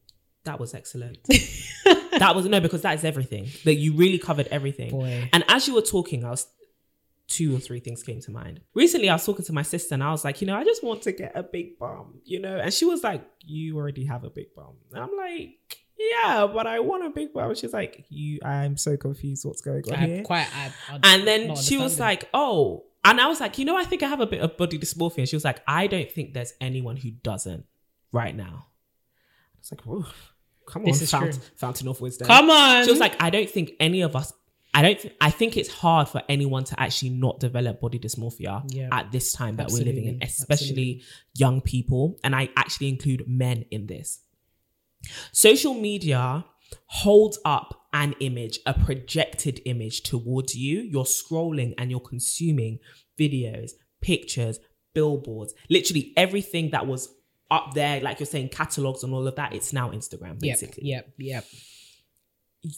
[0.45, 1.19] that was excellent.
[2.19, 3.49] that was no, because that is everything.
[3.65, 4.91] That you really covered everything.
[4.91, 5.29] Boy.
[5.33, 6.47] And as you were talking, I was
[7.29, 8.61] two or three things came to mind.
[8.75, 10.83] Recently, I was talking to my sister and I was like, you know, I just
[10.83, 12.57] want to get a big bum, you know?
[12.59, 14.75] And she was like, you already have a big bum.
[14.93, 15.59] And I'm like,
[15.99, 17.55] yeah, but I want a big bum.
[17.55, 20.23] She's like, you, I'm so confused what's going on I here.
[20.23, 23.77] quite I, I- And then she was like, oh, and I was like, you know,
[23.77, 25.19] I think I have a bit of body dysmorphia.
[25.19, 27.65] And she was like, I don't think there's anyone who doesn't
[28.13, 28.67] right now.
[29.55, 30.05] I was like, whoa,
[30.67, 32.27] come This on, is fount- fountain of wisdom.
[32.27, 32.85] Come on.
[32.85, 34.33] She was like, I don't think any of us.
[34.75, 34.99] I don't.
[35.01, 38.89] Th- I think it's hard for anyone to actually not develop body dysmorphia Yeah.
[38.93, 40.55] at this time that we're living in, Absolutely.
[40.55, 41.03] especially
[41.35, 44.21] young people, and I actually include men in this.
[45.33, 46.45] Social media
[46.87, 50.81] holds up an image, a projected image towards you.
[50.83, 52.79] You're scrolling and you're consuming
[53.19, 53.71] videos,
[54.03, 54.61] pictures,
[54.95, 57.09] billboards, literally everything that was
[57.51, 59.55] up there, like you're saying, catalogs and all of that.
[59.55, 61.45] It's now Instagram, Yep, basically yep, yep.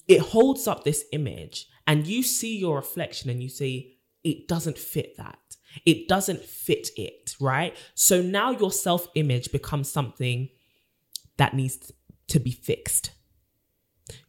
[0.07, 4.79] it holds up this image and you see your reflection and you say it doesn't
[4.79, 5.39] fit that.
[5.85, 7.77] It doesn't fit it right?
[7.95, 10.51] So now your self image becomes something
[11.37, 11.91] that needs
[12.29, 13.11] to be fixed.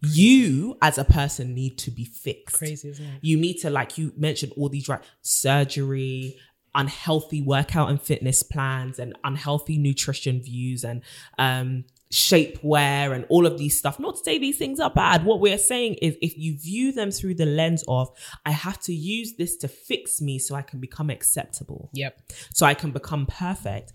[0.02, 2.58] You as a person need to be fixed.
[2.58, 3.20] Crazy, isn't it?
[3.22, 6.38] you need to like you mentioned all these right surgery
[6.74, 11.02] unhealthy workout and fitness plans and unhealthy nutrition views and
[11.38, 15.40] um shapewear and all of these stuff not to say these things are bad what
[15.40, 18.10] we're saying is if you view them through the lens of
[18.46, 22.20] i have to use this to fix me so i can become acceptable Yep.
[22.54, 23.94] so i can become perfect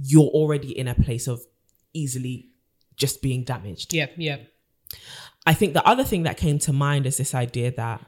[0.00, 1.40] you're already in a place of
[1.92, 2.48] easily
[2.96, 4.12] just being damaged Yep.
[4.16, 4.40] Yep.
[5.44, 8.04] I think the other thing that came to mind is this idea that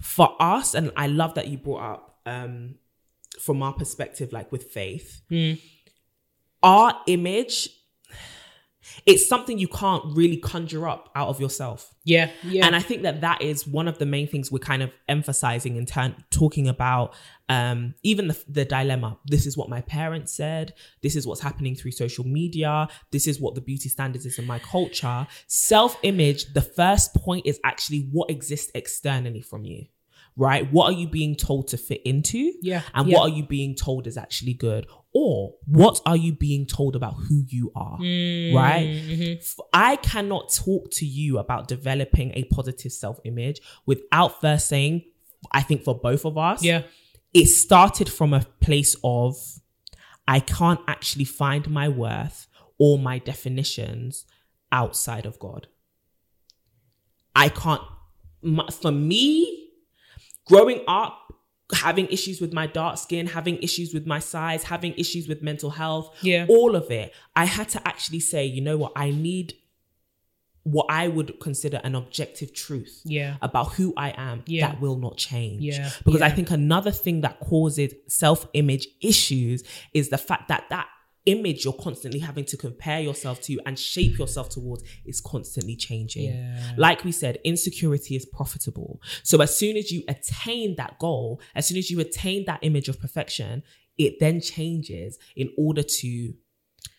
[0.00, 2.74] for us, and I love that you brought up um,
[3.40, 5.22] from our perspective, like with faith,
[6.62, 7.68] our image,
[9.06, 11.94] it's something you can't really conjure up out of yourself.
[12.04, 12.30] Yeah.
[12.42, 12.66] Yeah.
[12.66, 15.76] And I think that that is one of the main things we're kind of emphasizing
[15.76, 17.14] in turn, talking about
[17.48, 19.18] um, even the, the dilemma.
[19.26, 20.74] This is what my parents said.
[21.02, 22.88] This is what's happening through social media.
[23.10, 25.26] This is what the beauty standards is in my culture.
[25.46, 29.86] Self image, the first point is actually what exists externally from you.
[30.36, 30.70] Right?
[30.72, 32.52] What are you being told to fit into?
[32.60, 33.16] Yeah, And yeah.
[33.18, 34.86] what are you being told is actually good?
[35.12, 37.98] Or what are you being told about who you are?
[37.98, 38.86] Mm, Right?
[38.86, 39.32] mm-hmm.
[39.38, 45.04] F- I cannot talk to you about developing a positive self image without first saying,
[45.52, 46.82] I think for both of us, Yeah.
[47.32, 49.36] it started from a place of
[50.26, 54.24] I can't actually find my worth or my definitions
[54.72, 55.68] outside of God.
[57.36, 57.82] I can't,
[58.42, 59.63] m- for me,
[60.46, 61.18] growing up,
[61.74, 65.70] having issues with my dark skin, having issues with my size, having issues with mental
[65.70, 66.46] health, Yeah.
[66.48, 69.54] all of it, I had to actually say, you know what, I need
[70.62, 73.36] what I would consider an objective truth Yeah.
[73.42, 74.68] about who I am Yeah.
[74.68, 75.62] that will not change.
[75.62, 75.90] Yeah.
[76.06, 80.88] Because I think another thing that causes self image issues is the fact that that
[81.26, 86.34] image you're constantly having to compare yourself to and shape yourself towards is constantly changing.
[86.34, 86.72] Yeah.
[86.76, 89.00] Like we said, insecurity is profitable.
[89.22, 92.88] So as soon as you attain that goal, as soon as you attain that image
[92.88, 93.62] of perfection,
[93.96, 96.34] it then changes in order to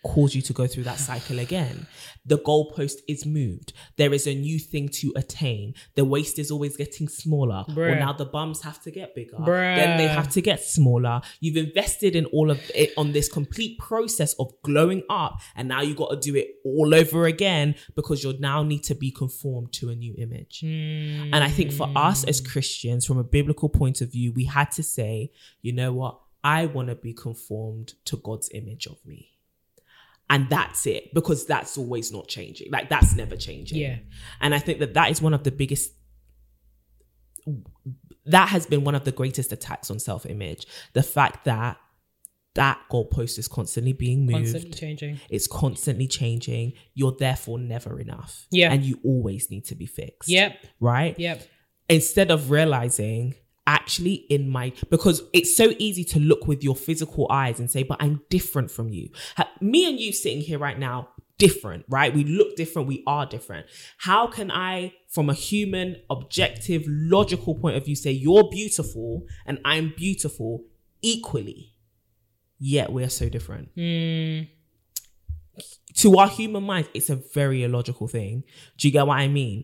[0.05, 1.87] cause you to go through that cycle again.
[2.25, 3.73] The goalpost is moved.
[3.97, 5.73] There is a new thing to attain.
[5.95, 7.65] The waist is always getting smaller.
[7.69, 7.99] Bruh.
[7.99, 9.37] now the bums have to get bigger.
[9.37, 9.75] Bruh.
[9.75, 11.21] Then they have to get smaller.
[11.39, 15.81] You've invested in all of it on this complete process of glowing up, and now
[15.81, 19.73] you got to do it all over again because you now need to be conformed
[19.73, 20.61] to a new image.
[20.63, 21.31] Mm.
[21.33, 24.71] And I think for us as Christians, from a biblical point of view, we had
[24.71, 26.19] to say, you know what?
[26.43, 29.34] I want to be conformed to God's image of me.
[30.29, 32.71] And that's it, because that's always not changing.
[32.71, 33.77] Like, that's never changing.
[33.77, 33.97] Yeah.
[34.41, 35.91] And I think that that is one of the biggest,
[38.25, 40.65] that has been one of the greatest attacks on self image.
[40.93, 41.77] The fact that
[42.55, 44.53] that goalpost is constantly being moved.
[44.53, 45.19] Constantly changing.
[45.29, 46.73] It's constantly changing.
[46.93, 48.47] You're therefore never enough.
[48.49, 48.71] Yeah.
[48.71, 50.29] And you always need to be fixed.
[50.29, 50.57] Yep.
[50.79, 51.19] Right?
[51.19, 51.43] Yep.
[51.89, 53.35] instead of realizing
[53.67, 57.83] actually in my because it's so easy to look with your physical eyes and say
[57.83, 59.09] but i'm different from you
[59.61, 63.65] me and you sitting here right now different right we look different we are different
[63.97, 69.59] how can i from a human objective logical point of view say you're beautiful and
[69.65, 70.63] i'm beautiful
[71.01, 71.73] equally
[72.59, 74.47] yet we're so different Mm.
[75.95, 78.43] to our human minds, it's a very illogical thing.
[78.77, 79.63] Do you get what I mean?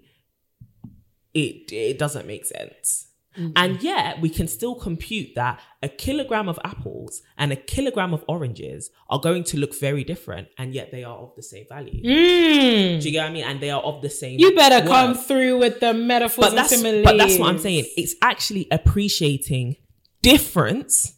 [1.33, 3.07] It it doesn't make sense.
[3.35, 8.25] And yet we can still compute that a kilogram of apples and a kilogram of
[8.27, 12.03] oranges are going to look very different, and yet they are of the same value.
[12.03, 13.01] Mm.
[13.01, 13.45] Do you get what I mean?
[13.45, 14.37] And they are of the same.
[14.39, 14.89] You better worth.
[14.89, 17.85] come through with the metaphors But and that's but that's what I'm saying.
[17.95, 19.77] It's actually appreciating
[20.21, 21.13] difference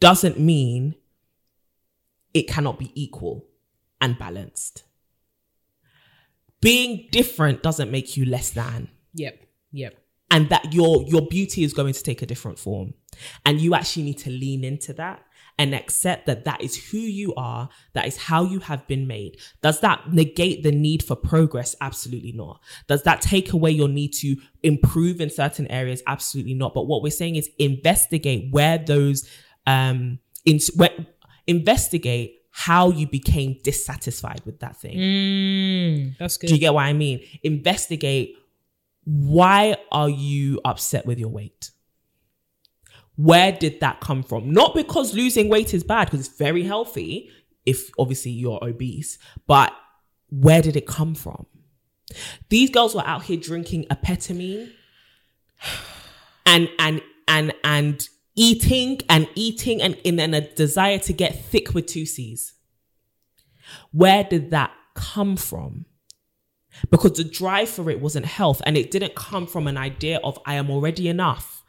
[0.00, 0.94] doesn't mean
[2.34, 3.46] it cannot be equal
[4.00, 4.84] and balanced.
[6.60, 8.88] Being different doesn't make you less than.
[9.14, 9.42] Yep.
[9.72, 9.97] Yep.
[10.30, 12.94] And that your your beauty is going to take a different form.
[13.46, 15.22] And you actually need to lean into that
[15.58, 19.38] and accept that that is who you are, that is how you have been made.
[19.60, 21.74] Does that negate the need for progress?
[21.80, 22.60] Absolutely not.
[22.86, 26.02] Does that take away your need to improve in certain areas?
[26.06, 26.74] Absolutely not.
[26.74, 29.28] But what we're saying is investigate where those
[29.66, 30.90] um in where,
[31.46, 34.96] investigate how you became dissatisfied with that thing.
[34.96, 36.18] Mm.
[36.18, 36.48] That's good.
[36.48, 37.20] Do you get what I mean?
[37.42, 38.36] Investigate
[39.10, 41.70] why are you upset with your weight?
[43.16, 44.52] Where did that come from?
[44.52, 47.30] Not because losing weight is bad, because it's very healthy
[47.64, 49.72] if obviously you're obese, but
[50.28, 51.46] where did it come from?
[52.50, 54.72] These girls were out here drinking amphetamine
[56.46, 61.72] and and and and eating and eating and in and a desire to get thick
[61.72, 62.52] with two C's.
[63.90, 65.86] Where did that come from?
[66.90, 70.38] Because the drive for it wasn't health and it didn't come from an idea of
[70.46, 71.64] I am already enough.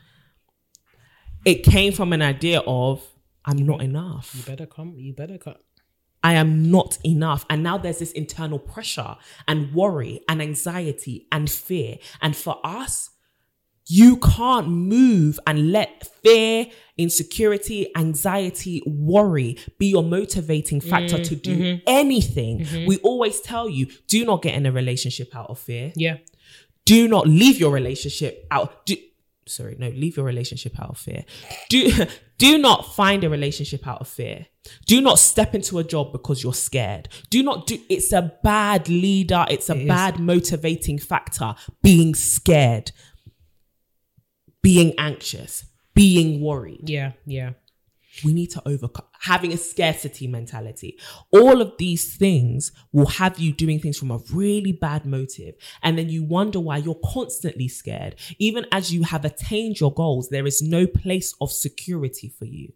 [1.45, 3.05] It came from an idea of
[3.45, 4.33] I'm not enough.
[4.35, 4.95] You better come.
[4.97, 5.55] You better come.
[6.23, 7.45] I am not enough.
[7.49, 9.15] And now there's this internal pressure
[9.47, 11.97] and worry and anxiety and fear.
[12.21, 13.11] And for us,
[13.91, 21.35] you can't move and let fear, insecurity, anxiety, worry be your motivating factor mm, to
[21.35, 21.83] do mm-hmm.
[21.87, 22.59] anything.
[22.59, 22.85] Mm-hmm.
[22.85, 25.91] We always tell you do not get in a relationship out of fear.
[25.95, 26.17] Yeah.
[26.85, 28.85] Do not leave your relationship out.
[28.85, 28.95] Do,
[29.47, 31.25] sorry, no, leave your relationship out of fear.
[31.69, 31.91] Do
[32.37, 34.45] do not find a relationship out of fear.
[34.85, 37.09] Do not step into a job because you're scared.
[37.29, 39.87] Do not do it's a bad leader, it's a It is.
[39.87, 42.91] bad motivating factor being scared,
[44.61, 46.89] being anxious, being worried.
[46.89, 47.13] Yeah.
[47.25, 47.51] Yeah.
[48.23, 50.97] We need to overcome having a scarcity mentality.
[51.31, 55.55] All of these things will have you doing things from a really bad motive.
[55.83, 58.15] And then you wonder why you're constantly scared.
[58.39, 62.73] Even as you have attained your goals, there is no place of security for you.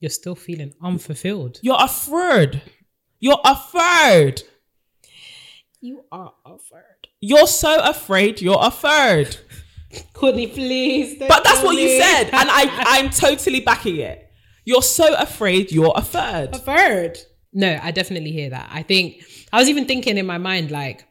[0.00, 1.58] You're still feeling unfulfilled.
[1.62, 2.62] You're afraid.
[3.18, 4.42] You're afraid.
[5.80, 6.82] You are afraid.
[7.20, 9.36] You're so afraid you're afraid.
[10.12, 11.18] Courtney, please.
[11.18, 12.24] don't But that's tell what you said.
[12.32, 14.30] And I, I'm totally backing it.
[14.64, 16.50] You're so afraid you're a third.
[16.52, 17.18] Preferred.
[17.52, 18.68] No, I definitely hear that.
[18.72, 19.22] I think
[19.52, 21.06] I was even thinking in my mind, like,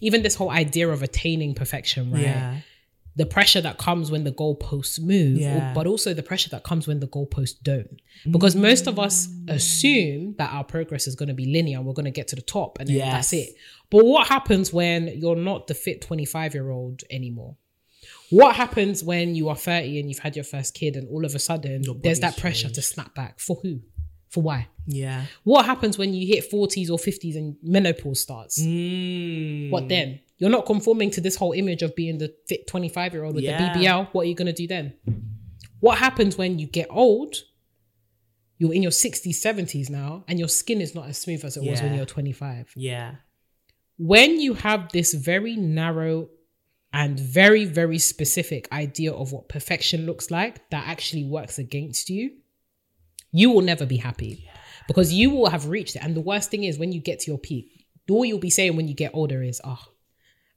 [0.00, 2.22] even this whole idea of attaining perfection, right?
[2.22, 2.56] Yeah.
[3.14, 5.72] The pressure that comes when the goalposts move, Yeah.
[5.74, 8.00] but also the pressure that comes when the goalposts don't.
[8.28, 12.06] Because most of us assume that our progress is going to be linear we're going
[12.06, 13.50] to get to the top and then that's it.
[13.90, 17.56] But what happens when you're not the fit 25 year old anymore?
[18.32, 21.34] What happens when you are 30 and you've had your first kid and all of
[21.34, 23.38] a sudden there's that body's pressure to snap back?
[23.38, 23.80] For who?
[24.30, 24.68] For why?
[24.86, 25.26] Yeah.
[25.44, 28.58] What happens when you hit 40s or 50s and menopause starts?
[28.60, 29.70] Mm.
[29.70, 30.20] What then?
[30.38, 33.44] You're not conforming to this whole image of being the fit 25 year old with
[33.44, 33.74] Yeah.
[33.74, 34.08] the BBL.
[34.12, 34.94] What are you going to do then?
[35.80, 37.36] What happens when you get old?
[38.58, 41.64] You're in your 60s, 70s now, and your skin is not as smooth as it
[41.64, 41.96] was when Yeah.
[41.98, 42.72] you're 25.
[42.76, 43.16] Yeah.
[43.98, 46.28] When you have this very narrow
[46.92, 52.32] and very, very specific idea of what perfection looks like that actually works against you,
[53.32, 54.48] you will never be happy
[54.86, 56.02] because you will have reached it.
[56.04, 58.76] And the worst thing is when you get to your peak, all you'll be saying
[58.76, 59.78] when you get older is, oh,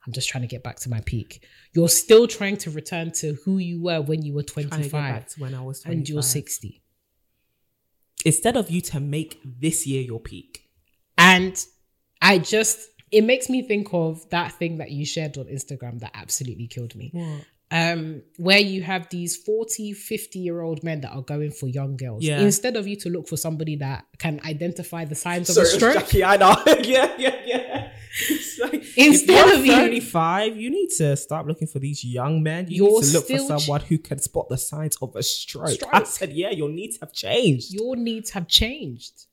[0.05, 1.45] I'm just trying to get back to my peak.
[1.73, 4.91] You're still trying to return to who you were when you were Trying to 25
[4.91, 5.97] back to when I was 25.
[5.97, 6.83] and you're 60.
[8.25, 10.69] Instead of you to make this year your peak.
[11.17, 11.63] And
[12.21, 16.11] I just, it makes me think of that thing that you shared on Instagram that
[16.13, 17.11] absolutely killed me.
[17.71, 21.97] Um, where you have these 40, 50 year old men that are going for young
[21.97, 22.23] girls.
[22.23, 22.39] Yeah.
[22.39, 25.95] Instead of you to look for somebody that can identify the signs of a stroke.
[25.95, 26.55] Jackie, I know.
[26.83, 27.91] yeah, yeah, yeah.
[28.29, 32.03] It's like, Instead if of you're you- 35, you need to start looking for these
[32.05, 32.67] young men.
[32.69, 35.15] You You're need to look still for ch- someone who can spot the signs of
[35.15, 35.69] a stroke.
[35.69, 35.93] Stroke.
[35.93, 37.73] I said, yeah, your needs have changed.
[37.73, 39.25] Your needs have changed.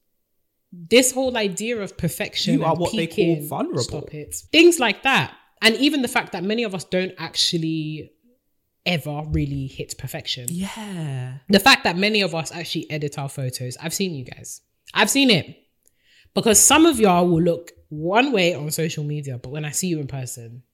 [0.72, 2.54] This whole idea of perfection.
[2.54, 3.82] You are what they call vulnerable.
[3.82, 4.34] Stop it.
[4.50, 5.34] Things like that.
[5.60, 8.10] And even the fact that many of us don't actually
[8.84, 10.46] ever really hit perfection.
[10.50, 11.34] yeah.
[11.48, 14.60] the fact that many of us actually edit our photos i've seen you guys
[14.92, 15.46] i've seen it
[16.34, 19.86] because some of y'all will look one way on social media but when i see
[19.86, 20.64] you in person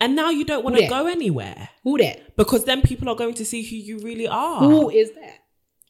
[0.00, 3.34] And now you don't want to go anywhere who there because then people are going
[3.34, 4.60] to see who you really are.
[4.60, 5.40] who is that?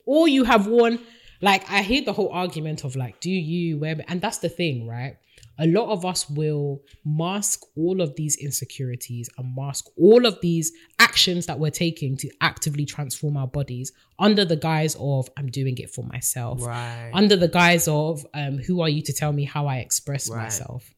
[0.04, 0.98] or you have worn
[1.40, 4.86] like i hear the whole argument of like do you wear and that's the thing
[4.86, 5.16] right
[5.58, 10.72] a lot of us will mask all of these insecurities and mask all of these
[10.98, 15.76] actions that we're taking to actively transform our bodies under the guise of i'm doing
[15.78, 17.10] it for myself Right.
[17.12, 20.42] under the guise of um, who are you to tell me how I express Right.
[20.44, 20.94] myself.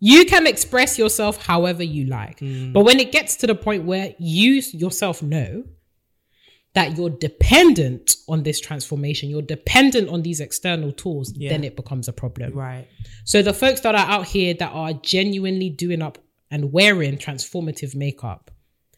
[0.00, 2.40] You can express yourself however you like.
[2.40, 2.72] Hmm.
[2.72, 5.64] But when it gets to the point where you yourself know
[6.74, 11.50] that you're dependent on this transformation, you're dependent on these external tools, Yeah.
[11.50, 12.52] then it becomes a problem.
[12.52, 12.86] right.
[13.24, 16.18] So the folks that are out here that are genuinely doing up
[16.50, 18.50] and wearing transformative makeup,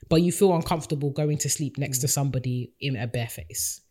[0.08, 2.10] but you feel uncomfortable going to sleep next to mm.
[2.10, 3.82] somebody in a bare face,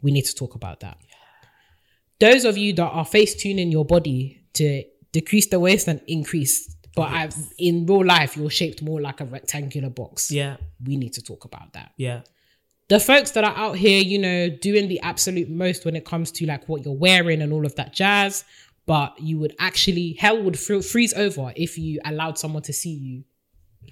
[0.00, 0.96] we need to talk about that.
[2.20, 6.74] Those of you that are face tuning your body to decrease the waist and increase,
[6.96, 10.30] but I've, in real life you're shaped more like a rectangular box.
[10.30, 10.56] Yeah.
[10.82, 12.22] We need to talk about that Yeah.
[12.88, 16.30] The folks that are out here, you know, doing the absolute most when it comes
[16.32, 18.44] to like what you're wearing and all of that jazz,
[18.86, 22.92] but you would actually hell would fr- freeze over if you allowed someone to see
[22.92, 23.24] you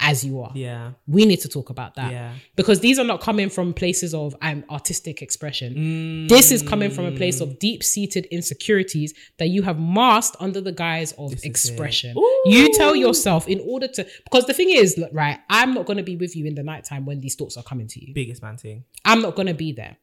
[0.00, 0.50] as you are.
[0.54, 0.92] Yeah.
[1.06, 2.34] We need to talk about that Yeah.
[2.56, 5.74] because these are not coming from places of I'm artistic expression.
[5.74, 6.28] Mm.
[6.28, 10.60] This is coming from a place of deep seated insecurities that you have masked under
[10.60, 11.46] the guise of is it.
[11.46, 12.16] expression.
[12.46, 15.98] You tell yourself in order to, because the thing is, look, right, I'm not going
[15.98, 18.14] to be with you in the nighttime when these thoughts are coming to you.
[18.14, 18.84] Biggest man thing.
[19.04, 19.96] I'm not going to be there.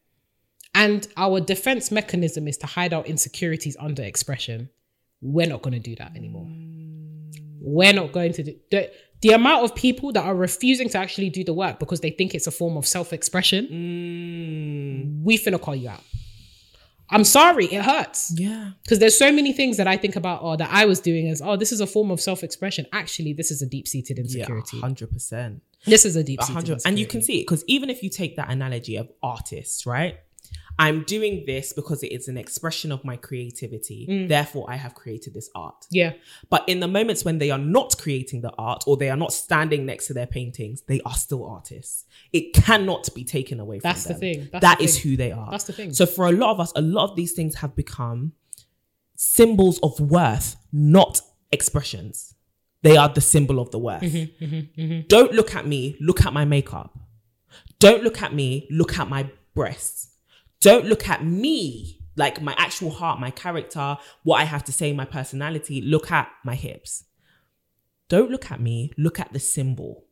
[0.76, 4.70] And our defense mechanism is to hide our insecurities under expression.
[5.22, 6.46] We're not going to do that anymore.
[6.46, 7.32] Mm.
[7.62, 8.56] We're not going to do
[9.22, 12.34] the, amount of people that are refusing to actually do the work because they think
[12.34, 13.68] it's a form of self expression.
[13.68, 15.24] Mm.
[15.24, 16.02] We finna call you out.
[17.12, 18.72] I'm sorry, it hurts Yeah.
[18.84, 21.42] because there's so many things that I think about or that I was doing as,
[21.42, 22.86] oh, this is a form of self expression.
[22.94, 24.24] Actually, this is a deep seated Yeah.
[24.24, 24.80] insecurity.
[24.80, 25.62] Hundred percent.
[25.86, 26.80] this is a deep hundred.
[26.86, 30.18] And you can see it because even if you take that analogy of artists, right?
[30.80, 34.08] I'm doing this because it is an expression of my creativity.
[34.10, 34.30] Mm.
[34.30, 35.86] Therefore, I have created this art.
[35.92, 36.14] Yeah.
[36.50, 39.34] But in the moments when they are not creating the art or they are not
[39.34, 42.06] standing next to their paintings, they are still artists.
[42.32, 43.94] It cannot be taken away from them.
[43.94, 44.48] That's the thing.
[44.52, 45.12] That's That the is thing.
[45.12, 45.52] who they are.
[45.52, 45.94] That's the thing.
[45.94, 48.32] So for a lot of us, a lot of these things have become
[49.16, 51.22] symbols of worth, not
[51.52, 52.36] expressions.
[52.84, 54.02] They are the symbol of the worth.
[54.02, 56.98] Mm-hmm, Don't look at me, look at my makeup.
[57.80, 60.09] Don't look at me, look at my breasts.
[60.62, 64.92] Don't look at me, like my actual heart, my character, what I have to say,
[64.94, 65.82] my personality.
[65.82, 67.06] Look at my hips.
[68.10, 70.06] Don't look at me, look at the symbol.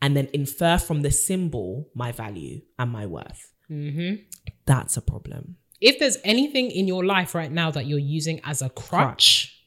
[0.00, 3.52] And then infer from the symbol my value and my worth.
[3.70, 4.22] Mm-hmm.
[4.66, 5.56] That's a problem.
[5.80, 9.66] If there's anything in your life right now that you're using as a crutch,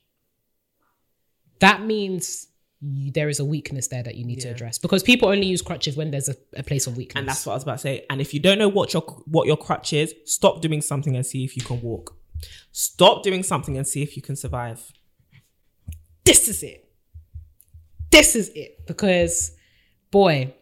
[1.59, 2.47] that means
[2.79, 5.61] you, there is a weakness there that you need to address because people only use
[5.61, 7.19] crutches when there's a, a place of weakness.
[7.19, 8.05] And that's what I was about to say.
[8.09, 11.25] And if you don't know what your what your crutch is, stop doing something and
[11.25, 12.15] see if you can walk.
[12.71, 14.91] Stop doing something and see if you can survive.
[16.23, 16.87] this is it.
[18.11, 18.85] This is it.
[18.85, 19.51] Because,
[20.11, 20.53] boy,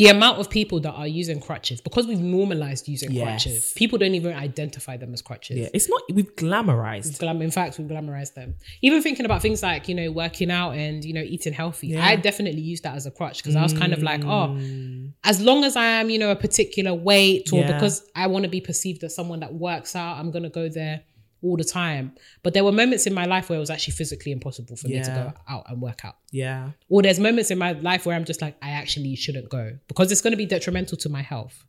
[0.00, 3.22] the amount of people that are using crutches, because we've normalized using Yes.
[3.24, 5.58] crutches, people don't even identify them as crutches.
[5.58, 7.18] Yeah, it's not we've glamorized.
[7.18, 8.54] Glam- in fact, we glamorize them.
[8.82, 11.88] Even thinking about things like, you know, working out and, you know, eating healthy.
[11.88, 12.06] Yeah.
[12.06, 15.12] I definitely used that as a crutch because I was kind of like, oh, Mm.
[15.24, 17.72] as long as I am, you know, a particular weight or Yeah.
[17.74, 20.68] because I want to be perceived as someone that works out, I'm going to go
[20.68, 21.02] there
[21.42, 22.12] all the time.
[22.42, 25.02] But there were moments in my life where it was actually physically impossible for me
[25.02, 26.16] to go out and work out.
[26.30, 26.70] Yeah.
[26.88, 30.12] Or there's moments in my life where I'm just like, I actually shouldn't go because
[30.12, 31.64] it's going to be detrimental to my health.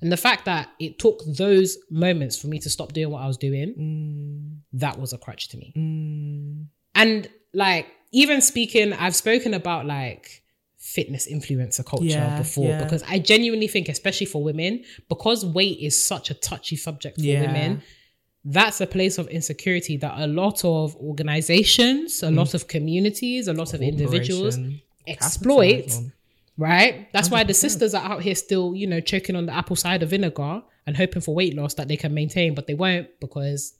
[0.00, 3.26] And the fact that it took those moments for me to stop doing what I
[3.26, 4.58] was doing, Mm.
[4.80, 5.72] that was a crutch to me.
[6.94, 10.42] And like, even speaking, I've spoken about like
[10.76, 12.82] fitness influencer culture Yeah, before yeah.
[12.84, 17.26] because I genuinely think, especially for women, because weight is such a touchy subject for
[17.26, 17.40] Yeah.
[17.46, 17.82] women,
[18.50, 22.54] that's a place of insecurity that a lot of organizations, a lot mm.
[22.54, 24.58] of communities, a lot of individuals
[25.06, 25.92] exploit.
[26.56, 27.12] Right?
[27.12, 30.06] That's why the sisters are out here still, you know, choking on the apple cider
[30.06, 33.74] vinegar and hoping for weight loss that they can maintain, but they won't because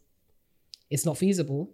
[0.91, 1.71] it's not feasible.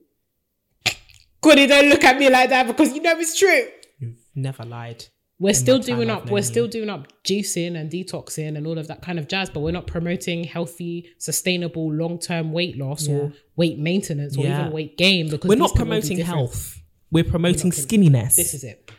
[1.42, 3.66] Goody, don't look at me like that because you know it's true.
[3.99, 5.05] You've never lied.
[5.45, 9.03] We're still doing up, we're still doing up juicing and detoxing and all of that
[9.03, 13.78] kind of jazz, but we're not promoting healthy, sustainable, long term weight loss or weight
[13.78, 14.61] maintenance or Yeah.
[14.61, 16.80] even weight gain because We're not promoting health.
[17.11, 18.36] We're promoting skinniness.
[18.36, 18.90] This is it.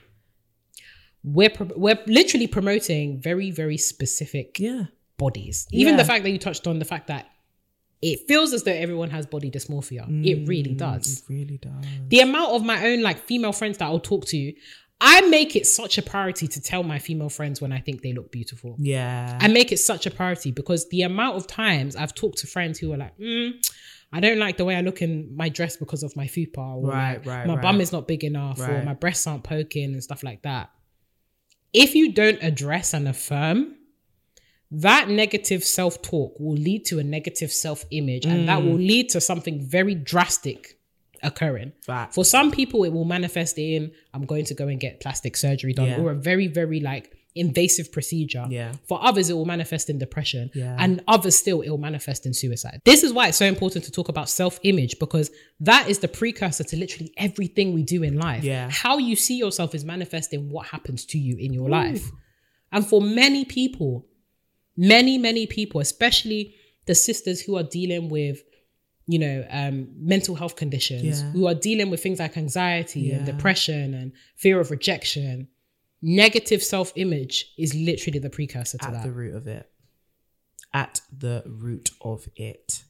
[1.24, 4.84] We're pro- we're literally promoting very very specific yeah.
[5.18, 5.66] bodies.
[5.72, 5.98] Even Yeah.
[6.04, 7.26] the fact that you touched on the fact that
[8.04, 10.04] it feels as though everyone has body dysmorphia.
[10.24, 11.22] it really Mm, does.
[11.22, 11.84] It really does.
[12.10, 14.54] The amount of my own like female friends that I'll talk to,
[15.02, 18.14] I make it such a priority to tell my female friends when I think they
[18.14, 18.76] look beautiful.
[18.80, 19.38] Yeah.
[19.42, 22.80] I make it such a priority because the amount of times I've talked to friends
[22.80, 23.52] who are like, mm,
[24.14, 26.88] I don't like the way I look in my dress because of my fupa, or
[26.90, 27.62] Right, like, right, my right.
[27.62, 30.70] bum is not big enough, or my breasts aren't poking and stuff like that.
[31.74, 33.76] If you don't address and affirm,
[34.72, 38.66] that negative self talk will lead to a negative self image, and that Mm.
[38.66, 40.75] will lead to something very drastic
[41.26, 41.74] occurring.
[41.86, 42.16] Facts.
[42.16, 45.74] For some people, it will manifest in I'm going to go and get plastic surgery
[45.74, 46.00] done, Yeah.
[46.02, 48.46] or a very, very like invasive procedure.
[48.50, 48.72] Yeah.
[48.88, 50.50] For others, it will manifest in depression.
[50.54, 50.78] Yeah.
[50.80, 52.82] And others still, it will manifest in suicide.
[52.86, 56.08] This is why it's so important to talk about self image because that is the
[56.08, 58.44] precursor to literally everything we do in life.
[58.44, 58.70] Yeah.
[58.72, 62.10] How you see yourself is manifesting what happens to you in your life.
[62.72, 64.06] And for many people,
[64.78, 66.56] many, many people, especially
[66.86, 68.44] the sisters who are dealing with,
[69.08, 71.32] you know, um, mental health conditions, Yeah.
[71.32, 75.48] who are dealing with things like anxiety and depression and fear of rejection,
[76.02, 79.04] negative self image is literally the precursor to At that.
[79.04, 79.70] the root of it.
[80.74, 82.84] At the root of it.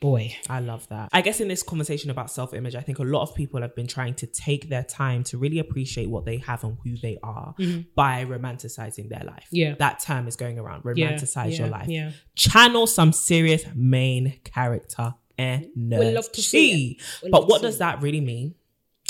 [0.00, 0.34] Boy.
[0.48, 1.10] I love that.
[1.12, 3.74] I guess in this conversation about self image, I think a lot of people have
[3.76, 7.18] been trying to take their time to really appreciate what they have and who they
[7.22, 7.54] are
[7.94, 9.44] by romanticizing their life.
[9.46, 9.56] Mm-hmm.
[9.56, 9.74] Yeah.
[9.78, 10.82] That term is going around.
[10.96, 11.88] Yeah, Romanticize yeah, your life.
[11.88, 12.12] yeah.
[12.34, 15.70] Channel some serious main character energy.
[15.76, 17.02] We'd love to see it.
[17.22, 18.54] We'd love But what does that really mean?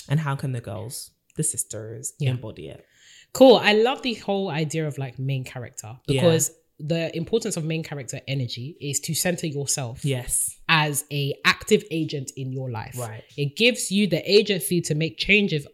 [0.09, 2.31] And how can the girls, the sisters, Yeah.
[2.31, 2.85] embody it?
[3.33, 3.57] Cool.
[3.57, 8.21] I love the whole idea of like main character because the importance of main character
[8.27, 10.59] energy is to center yourself Yes.
[10.69, 12.97] as a active agent in your life.
[12.99, 13.23] Right.
[13.37, 15.67] It gives you the agency to make changes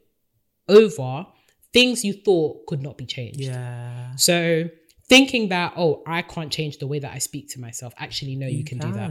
[0.68, 1.26] over
[1.72, 3.40] things you thought could not be changed.
[3.40, 4.16] Yeah.
[4.16, 4.68] So
[5.08, 7.94] thinking that, oh, I can't change the way that I speak to myself.
[7.98, 9.10] Actually, no, you, can, do that.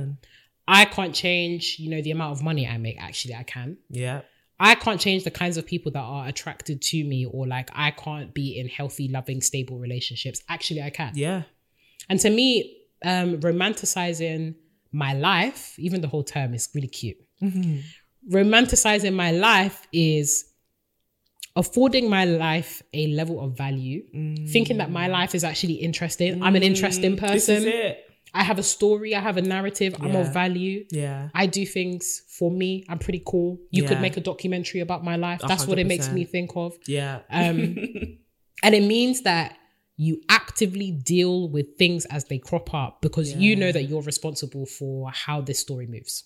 [0.68, 2.99] I can't change, you know, the amount of money I make.
[3.01, 3.78] Actually, I can.
[3.89, 4.22] Yeah.
[4.59, 7.91] I can't change the kinds of people that are attracted to me or like I
[7.91, 10.41] can't be in healthy, loving, stable relationships.
[10.49, 11.11] Actually, I can.
[11.13, 11.43] Yeah.
[12.09, 14.55] And to me, um, romanticizing
[14.91, 17.18] my life, even the whole term is really cute.
[17.41, 17.80] Mm-hmm.
[18.34, 20.45] Romanticizing my life is
[21.57, 24.03] affording my life a level of value,
[24.47, 26.41] thinking that my life is actually interesting.
[26.43, 27.32] I'm an interesting Mm.
[27.34, 27.68] This is person.
[27.74, 28.05] it.
[28.36, 30.86] I have a story, I have a narrative, I'm of value.
[30.91, 31.29] Yeah.
[31.33, 32.86] I do things for me.
[32.89, 33.59] I'm pretty cool.
[33.71, 35.41] You could make a documentary about my life.
[35.47, 36.75] That's what it makes me think of.
[36.86, 37.21] Yeah.
[37.29, 37.77] Um,
[38.63, 39.57] and it means that
[39.97, 44.65] you actively deal with things as they crop up because you know that you're responsible
[44.65, 46.25] for how this story moves.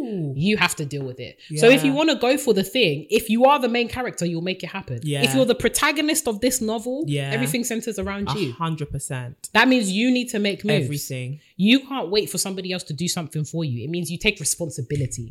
[0.00, 0.32] Ooh.
[0.36, 1.38] You have to deal with it.
[1.56, 4.24] So if you want to go for the thing, if you are the main character,
[4.26, 5.00] you'll make it happen.
[5.02, 5.22] Yeah.
[5.22, 7.30] If you're the protagonist of this novel, Yeah.
[7.32, 8.52] everything centers around you.
[8.52, 9.50] hundred percent.
[9.52, 10.84] That means you need to make moves.
[10.84, 11.40] Everything.
[11.56, 13.84] You can't wait for somebody else to do something for you.
[13.84, 15.30] It means you take responsibility.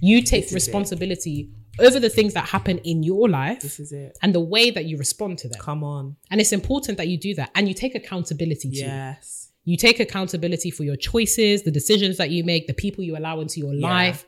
[0.00, 0.54] You take is it.
[0.54, 1.50] responsibility
[1.80, 4.16] over the things that happen in your life This is it.
[4.22, 5.60] and the way that you respond to them.
[5.60, 6.16] Come on.
[6.30, 8.76] And it's important that you do that and you take accountability too.
[8.76, 9.50] Yes.
[9.64, 13.40] You take accountability for your choices, the decisions that you make, the people you allow
[13.40, 13.88] into your Yeah.
[13.88, 14.26] life,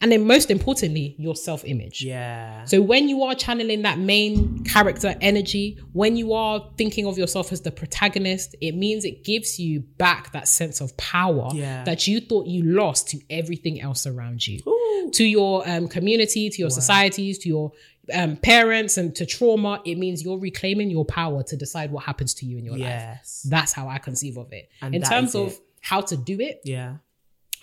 [0.00, 2.02] and then most importantly, your self image.
[2.04, 2.64] Yeah.
[2.66, 7.52] So when you are channeling that main character energy, when you are thinking of yourself
[7.52, 11.84] as the protagonist, it means it gives you back that sense of power Yeah.
[11.84, 14.60] that you thought you lost to everything else around you.
[14.66, 15.10] Ooh.
[15.12, 17.72] To your um, community, to your societies, to your
[18.12, 22.34] um, parents, and to trauma, it means you're reclaiming your power to decide what happens
[22.34, 22.80] to you in your life.
[22.80, 23.46] Yes.
[23.48, 24.68] That's how I conceive of it.
[24.82, 25.58] And in terms of it.
[25.80, 26.96] how to do it Yeah.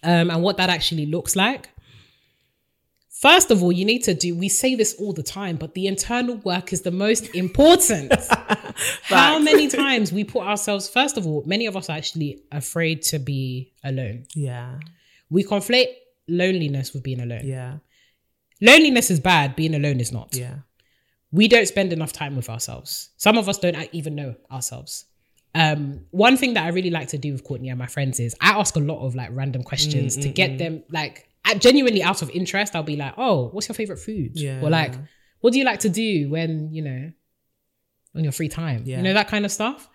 [0.03, 1.69] um, and what that actually looks like.
[3.09, 5.85] First of all, you need to do, we say this all the time, but the
[5.85, 8.11] internal work is the most important.
[9.03, 13.03] How many times we put ourselves, first of all, many of us are actually afraid
[13.03, 14.25] to be alone.
[14.33, 14.79] Yeah.
[15.29, 15.89] We conflate
[16.27, 17.41] loneliness with being alone.
[17.45, 17.77] Yeah.
[18.61, 20.35] Loneliness is bad, being alone is not.
[20.35, 20.55] Yeah.
[21.33, 23.09] we don't spend enough time with ourselves.
[23.17, 25.05] Some of us don't even know ourselves.
[25.55, 28.35] Um, one thing that I really like to do with Courtney and my friends is
[28.41, 32.21] I ask a lot of like random questions Mm, to get them like genuinely out
[32.21, 32.75] of interest.
[32.75, 34.61] I'll be like, "Oh, what's your favorite food?" Yeah.
[34.61, 34.93] Or like,
[35.39, 37.11] "What do you like to do when you know
[38.15, 38.97] on your free time?" Yeah.
[38.97, 39.89] You know that kind of stuff.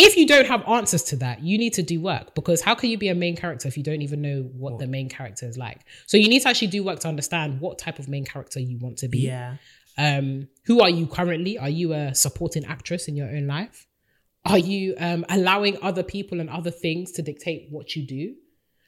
[0.00, 2.88] If you don't have answers to that, you need to do work because how can
[2.90, 5.58] you be a main character if you don't even know what the main character is
[5.58, 5.80] like?
[6.06, 8.78] So you need to actually do work to understand what type of main character you
[8.78, 9.56] want to be Yeah.
[9.98, 11.58] um, who are you currently?
[11.58, 13.86] Are you a supporting actress in your own life?
[14.44, 18.34] Are you um, allowing other people and other things to dictate what you do?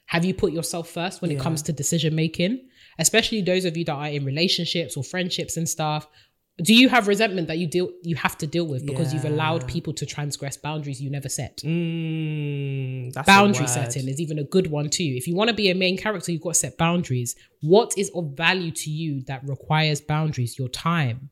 [0.05, 2.67] Have you put yourself first when it comes to decision making?
[2.99, 6.07] Especially those of you that are in relationships or friendships and stuff.
[6.61, 9.67] Do you have resentment that you deal you have to deal with because you've allowed
[9.67, 11.57] people to transgress boundaries you never set?
[11.57, 15.03] Mm, that's boundary setting is even a good one too.
[15.03, 17.35] If you want to be a main character, you've got to set boundaries.
[17.61, 20.57] What is of value to you that requires boundaries?
[20.57, 21.29] Your time.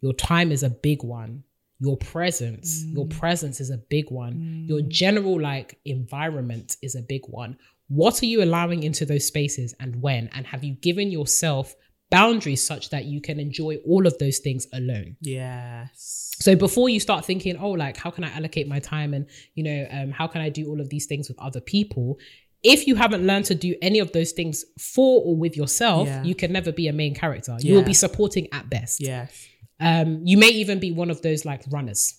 [0.00, 1.44] Your time is a big one.
[1.80, 2.84] Your presence.
[2.84, 4.66] Your presence is a big one.
[4.68, 7.56] Your general like environment is a big one.
[7.88, 10.28] What are you allowing into those spaces and when?
[10.34, 11.74] And have you given yourself
[12.10, 15.16] boundaries such that you can enjoy all of those things alone?
[15.20, 16.30] Yes.
[16.40, 19.64] So before you start thinking, oh, like how can I allocate my time and you
[19.64, 22.18] know, um, how can I do all of these things with other people?
[22.62, 26.24] If you haven't learned to do any of those things for or with yourself, Yeah.
[26.24, 27.56] you can never be a main character.
[27.60, 29.00] You will be supporting at best.
[29.00, 29.46] Yes.
[29.80, 32.14] Um, you may even be one of those like runners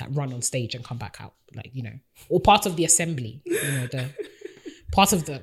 [0.00, 1.92] that run on stage and come back out, like you know,
[2.28, 3.42] or part of the assembly.
[3.44, 4.06] You know, the
[4.90, 5.42] part of the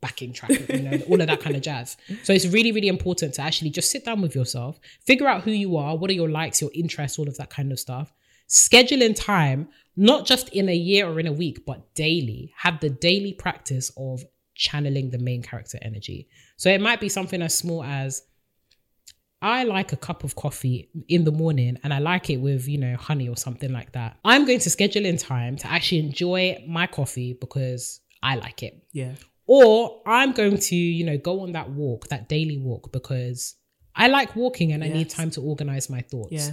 [0.00, 1.96] backing track, you know, all of that kind of jazz.
[2.22, 5.50] So it's really, really important to actually just sit down with yourself, figure out who
[5.50, 8.12] you are, what are your likes, your interests, all of that kind of stuff.
[8.46, 12.52] Schedule in time, not just in a year or in a week, but daily.
[12.58, 14.24] Have the daily practice of
[14.54, 16.28] channeling the main character energy.
[16.56, 18.22] So it might be something as small as
[19.42, 22.78] I like a cup of coffee in the morning and I like it with, you
[22.78, 24.16] know, honey or something like that.
[24.24, 28.82] I'm going to schedule in time to actually enjoy my coffee because I like it.
[28.92, 29.14] Yeah.
[29.46, 33.54] Or I'm going to, you know, go on that walk, that daily walk because
[33.94, 36.32] I like walking and I need time to organize my thoughts.
[36.32, 36.50] Yeah.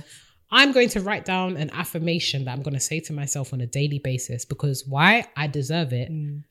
[0.51, 3.61] I'm going to write down an affirmation that I'm going to say to myself on
[3.61, 5.25] a daily basis because why?
[5.35, 6.11] I deserve it.
[6.11, 6.43] Mm.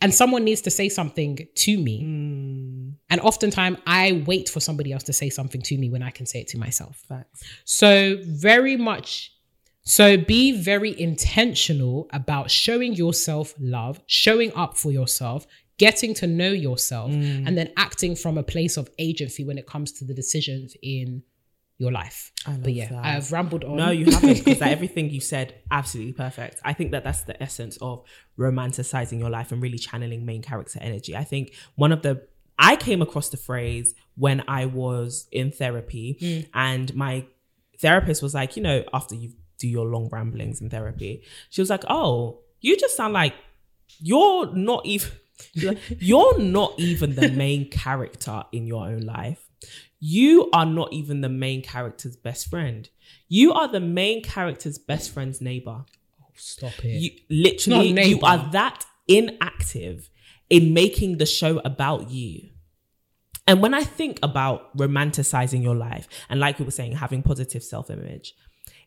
[0.00, 2.02] And someone needs to say something to me.
[2.02, 2.94] Mm.
[3.10, 6.24] And oftentimes I wait for somebody else to say something to me when I can
[6.24, 6.96] say it to myself.
[7.06, 7.44] Facts.
[7.66, 9.30] So, very much
[9.90, 15.46] so, be very intentional about showing yourself love, showing up for yourself,
[15.78, 17.46] getting to know yourself, Mm.
[17.46, 21.22] and then acting from a place of agency when it comes to the decisions in
[21.78, 22.30] your life.
[22.46, 23.04] I but yeah, that.
[23.04, 23.76] I've rambled on.
[23.78, 26.60] No, you haven't, because like, everything you said, absolutely perfect.
[26.62, 28.04] I think that that's the essence of
[28.38, 31.16] romanticizing your life and really channeling main character energy.
[31.16, 32.26] I think one of the
[32.62, 36.46] I came across the phrase when I was in therapy, Mm.
[36.52, 37.24] and my
[37.78, 41.70] therapist was like, you know, after you do your long ramblings in therapy, she was
[41.70, 42.40] like, oh.
[42.60, 43.34] you just sound like
[44.00, 45.10] you're not even
[45.52, 49.48] you're not even the main character in your own life.
[50.00, 52.88] You are not even the main character's best friend.
[53.28, 55.84] You are the main character's best friend's neighbor.
[56.22, 57.00] Oh, stop it.
[57.00, 60.08] You literally you are that inactive
[60.48, 62.50] in making the show about you.
[63.46, 67.62] And when I think about romanticizing your life and like we were saying, having positive
[67.62, 68.34] self-image,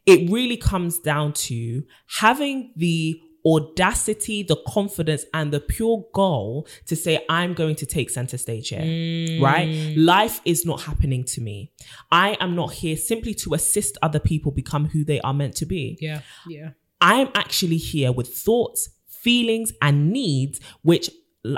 [0.06, 1.84] it really comes down to
[2.20, 8.10] having the audacity, the confidence, and the pure goal to say, I'm going to take
[8.10, 9.41] center stage here, Mm.
[9.41, 9.97] right?
[9.97, 11.72] Life is not happening to me.
[12.12, 15.66] I am not here simply to assist other people become who they are meant to
[15.66, 15.97] be.
[16.01, 16.70] yeah, yeah.
[17.01, 21.10] I am actually here with thoughts, feelings, and needs, which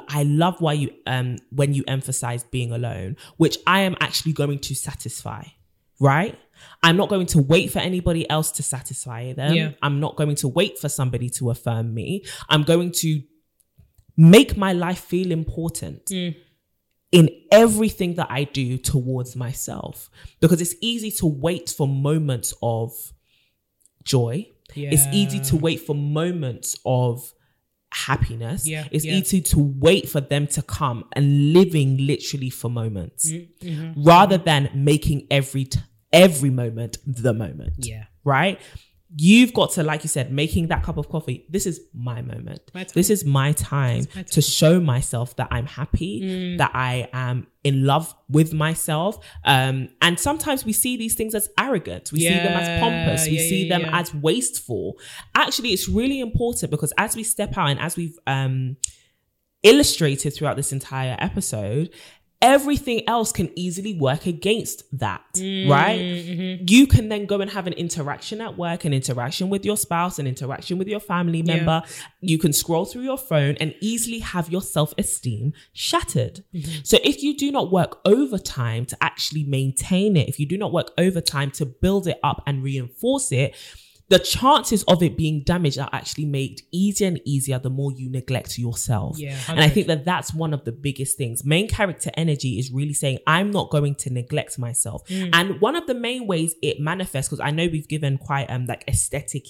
[0.10, 4.58] I love why you um when you emphasize being alone, which I am actually going
[4.60, 5.44] to satisfy,
[6.00, 6.36] right?
[6.84, 9.54] I'm not going to wait for anybody else to satisfy them.
[9.54, 9.72] Yeah.
[9.82, 12.24] I'm not going to wait for somebody to affirm me.
[12.50, 13.22] I'm going to
[14.18, 16.10] make my life feel important
[17.12, 22.92] in everything that I do towards myself because it's easy to wait for moments of
[24.04, 24.48] joy.
[24.92, 27.34] It's easy to wait for moments of
[27.92, 28.68] happiness.
[28.68, 29.14] Yeah, It's yeah.
[29.14, 34.04] easy to wait for them to come and living literally for moments Mm-hmm.
[34.04, 35.80] rather than making every t-
[36.16, 38.06] every moment the moment Yeah.
[38.24, 38.60] right?
[39.18, 41.46] You've got to, like you said, making that cup of coffee.
[41.48, 42.60] This is my moment.
[42.74, 42.86] My.
[42.94, 47.86] This is my time, my to show myself that I'm happy, that I am in
[47.86, 49.24] love with myself.
[49.46, 52.12] Um, and sometimes we see these things as arrogant.
[52.12, 53.28] We see them as pompous.
[53.28, 54.00] We yeah, see yeah, them yeah.
[54.00, 54.98] as wasteful.
[55.34, 58.76] Actually, it's really important because as we step out and as we've um,
[59.64, 61.90] illustrated throughout this entire episode,
[62.42, 66.00] everything else can easily work against that, mm, right?
[66.00, 66.66] Mm-hmm.
[66.68, 70.20] You can then go and have an interaction at work, an interaction with your spouse,
[70.20, 71.84] an interaction with your family member.
[72.22, 76.44] You can scroll through your phone and easily have your self esteem shattered.
[76.54, 76.82] Mm-hmm.
[76.84, 80.72] So, if you do not work overtime to actually maintain it, if you do not
[80.72, 83.56] work overtime to build it up and reinforce it,
[84.10, 88.10] the chances of it being damaged are actually made easier and easier the more you
[88.10, 89.18] neglect yourself.
[89.18, 91.44] Yeah, and I think that that's one of the biggest things.
[91.44, 95.04] Main character energy is really saying, I'm not going to neglect myself.
[95.10, 98.66] And one of the main ways it manifests, because I know we've given quite um
[98.66, 99.46] like aesthetic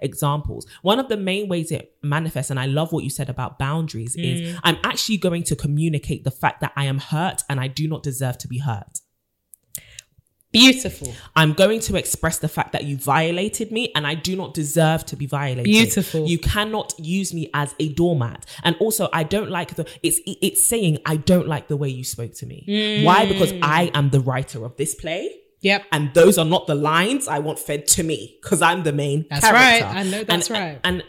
[0.00, 0.66] examples.
[0.82, 4.16] One of the main ways it manifests, and I love what you said about boundaries,
[4.16, 7.88] is I'm actually going to communicate the fact that I am hurt and I do
[7.88, 9.00] not deserve to be hurt.
[10.54, 11.14] Beautiful.
[11.36, 15.04] I'm going to express the fact that you violated me and I do not deserve
[15.06, 15.64] to be violated.
[15.64, 16.26] Beautiful.
[16.26, 18.46] You cannot use me as a doormat.
[18.62, 22.04] And also I don't like the it's it's saying I don't like the way you
[22.04, 23.02] spoke to me.
[23.04, 23.26] Why?
[23.26, 23.28] Mm.
[23.28, 25.40] Because I am the writer of this play.
[25.60, 25.84] Yep.
[25.92, 29.24] And those are not the lines I want fed to me because I'm the main
[29.30, 29.84] That's character.
[29.86, 29.96] right.
[29.96, 30.80] I know that's and, right.
[30.84, 31.02] And and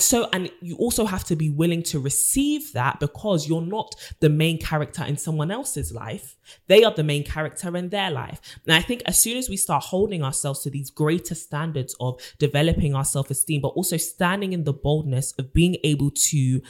[0.00, 4.28] so and you also have to be willing to receive that because you're not the
[4.28, 6.36] main character in someone else's life.
[6.68, 8.40] They are the main character in their life.
[8.66, 12.20] And I think as soon as we start holding ourselves to these greater standards of
[12.38, 16.60] developing our self-esteem, but also standing in the boldness of being able to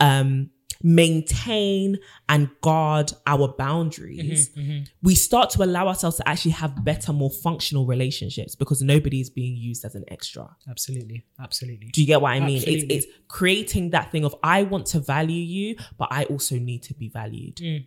[0.00, 0.50] um
[0.82, 1.98] maintain
[2.28, 4.50] and guard our boundaries,
[5.02, 9.30] we start to allow ourselves to actually have better, more functional relationships because nobody is
[9.30, 10.48] being used as an extra.
[10.68, 11.24] Absolutely.
[11.40, 11.88] Absolutely.
[11.88, 12.62] Do you get what I mean?
[12.66, 16.82] It's, it's creating that thing of I want to value you, but I also need
[16.84, 17.56] to be valued.
[17.56, 17.86] Mm.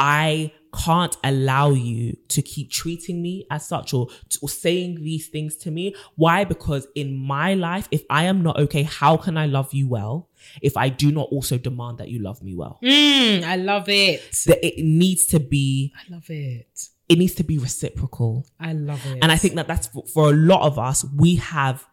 [0.00, 4.08] I can't allow you to keep treating me as such or,
[4.40, 5.94] or saying these things to me.
[6.16, 6.44] Why?
[6.44, 10.30] Because in my life, if I am not okay, how can I love you well
[10.62, 12.78] if I do not also demand that you love me well?
[12.82, 14.22] Mm, I love it.
[14.46, 16.88] That it needs to be, I love it.
[17.08, 18.46] it needs to be reciprocal.
[18.58, 19.18] I love it.
[19.20, 21.86] And I think that that's for, for a lot of us, we have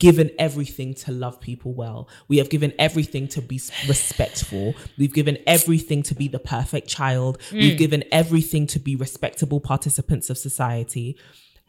[0.00, 2.08] given everything to love people well.
[2.28, 4.74] We have given everything to be respectful.
[4.98, 7.40] We've given everything to be the perfect child.
[7.52, 7.78] We've mm.
[7.78, 11.16] given everything to be respectable participants of society.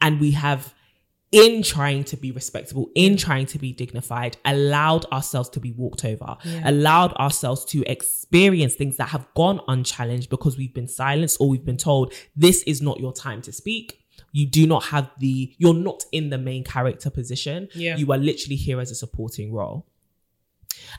[0.00, 0.74] And we have,
[1.30, 3.18] in trying to be respectable, in mm.
[3.18, 8.96] trying to be dignified, allowed ourselves to be walked over, allowed ourselves to experience things
[8.96, 12.98] that have gone unchallenged because we've been silenced or we've been told, this is not
[12.98, 14.02] your time to speak
[14.36, 17.68] you do not have the you're not in the main character position.
[17.74, 17.96] Yeah.
[17.96, 19.86] you are literally here as a supporting role.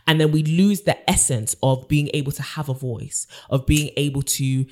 [0.08, 3.92] And then we lose the essence of being able to have a voice of being
[3.96, 4.66] able to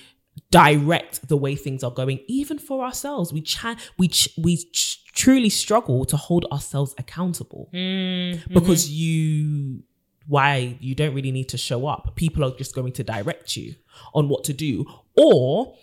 [0.50, 3.32] direct the way things are going even for ourselves.
[3.32, 7.70] We cha- we ch- we ch- truly struggle to hold ourselves accountable.
[7.72, 8.54] Mm, mm-hmm.
[8.54, 9.84] Because you
[10.28, 12.16] why you don't really need to show up.
[12.16, 13.76] People are just going to direct you
[14.16, 14.86] on what to do.
[15.16, 15.76] Or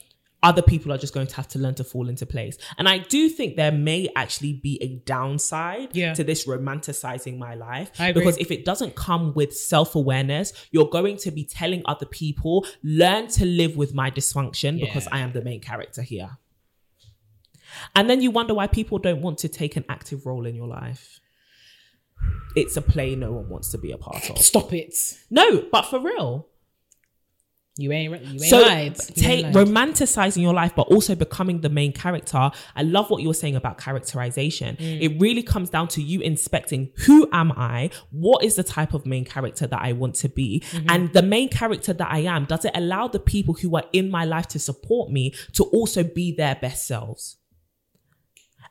[0.43, 2.59] other people are just going to have to learn to fall into place.
[2.77, 6.15] And I do think there may actually be a downside Yeah.
[6.15, 7.93] to this romanticizing my life.
[8.13, 12.67] Because if it doesn't come with self awareness, you're going to be telling other people,
[12.83, 16.39] learn to live with my dysfunction because I am the main character here.
[17.95, 20.67] And then you wonder why people don't want to take an active role in your
[20.69, 21.21] life.
[22.55, 24.39] It's a play no one wants to be a part of.
[24.39, 24.95] Stop it.
[25.31, 26.49] No, but for real.
[27.79, 28.97] You ain't, you ain't So lied.
[28.97, 29.67] Take ain't lied.
[29.67, 32.51] romanticizing your life, but also becoming the main character.
[32.77, 34.77] I love what you were saying about characterization.
[34.77, 35.01] Mm.
[35.01, 37.89] It really comes down to you inspecting who am I?
[38.11, 40.63] What is the type of main character that I want to be?
[40.73, 40.87] Mm-hmm.
[40.91, 44.11] And the main character that I am, does it allow the people who are in
[44.11, 47.39] my life to support me to also be their best selves?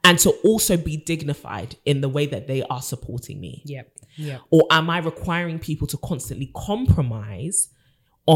[0.04, 3.62] And to also be dignified in the way that they are supporting me?
[3.66, 3.92] Yep.
[4.18, 4.42] Yep.
[4.50, 7.70] Or am I requiring people to constantly compromise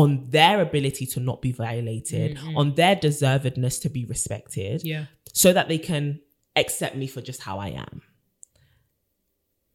[0.02, 2.58] on their ability to not be violated, mm-hmm.
[2.58, 5.06] on their deservedness to be respected, Yeah.
[5.32, 6.20] so that they can
[6.64, 8.02] accept me for just how I am?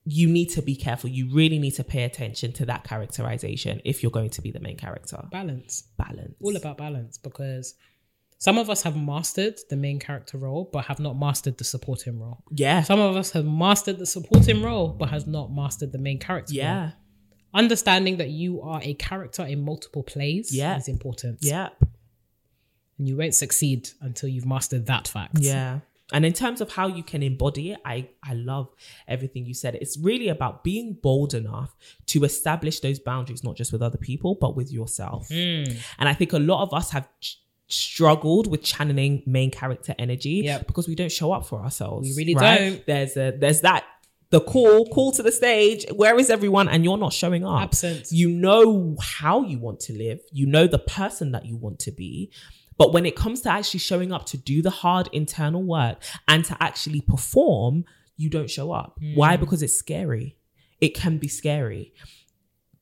[0.04, 1.08] You need to be careful.
[1.10, 4.60] You really need to pay attention to that characterization if you're going to be the
[4.60, 5.20] main character.
[5.30, 5.84] Balance.
[5.96, 6.34] Balance.
[6.42, 7.74] All about balance because
[8.38, 12.18] some of us have mastered the main character role but have not mastered the supporting
[12.18, 12.42] role.
[12.50, 12.82] yeah.
[12.82, 16.54] Some of us have mastered the supporting role but has not mastered the main character
[16.58, 16.92] role.
[17.52, 20.76] Understanding that you are a character in multiple plays Yeah.
[20.76, 21.38] is important.
[21.42, 21.70] Yeah.
[22.98, 25.38] And you won't succeed until you've mastered that fact.
[25.40, 25.80] Yeah.
[26.12, 28.68] And in terms of how you can embody it, I, I love
[29.06, 29.76] everything you said.
[29.76, 31.74] It's really about being bold enough
[32.06, 35.28] to establish those boundaries, not just with other people, but with yourself.
[35.28, 35.76] Mm.
[35.98, 37.38] And I think a lot of us have ch-
[37.68, 40.66] struggled with channeling main character energy Yep.
[40.66, 42.08] because we don't show up for ourselves.
[42.08, 42.58] We really right?
[42.58, 42.86] don't.
[42.86, 43.84] There's a there's that
[44.30, 45.84] the call, call to the stage.
[45.94, 46.68] Where is everyone?
[46.68, 47.62] And you're not showing up.
[47.62, 48.12] Absent.
[48.12, 50.20] You know how you want to live.
[50.32, 52.32] You know the person that you want to be.
[52.78, 56.44] But when it comes to actually showing up to do the hard internal work and
[56.46, 57.84] to actually perform,
[58.16, 58.98] you don't show up.
[59.14, 59.36] Why?
[59.36, 59.40] Mm.
[59.40, 60.36] Because it's scary.
[60.80, 61.92] It can be scary.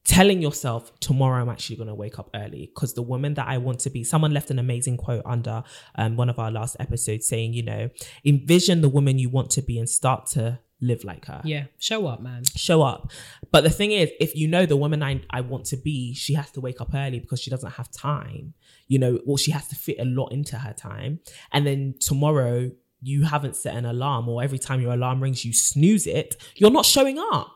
[0.05, 3.59] Telling yourself, tomorrow I'm actually going to wake up early because the woman that I
[3.59, 5.65] want to be, someone left an amazing quote under
[5.97, 7.91] um, one of our last episodes saying, you know,
[8.25, 11.65] envision the woman you want to be and start to live like her Yeah.
[11.79, 12.45] Show up, man.
[12.55, 13.11] show up.
[13.51, 16.35] But the thing is, if you know the woman I, I want to be, she
[16.35, 18.55] has to wake up early because she doesn't have time.
[18.87, 21.21] You know, or she has to fit a lot into her time.
[21.53, 22.71] And then tomorrow
[23.03, 26.71] you haven't set an alarm, or every time your alarm rings, you snooze it, you're
[26.71, 27.55] not showing up.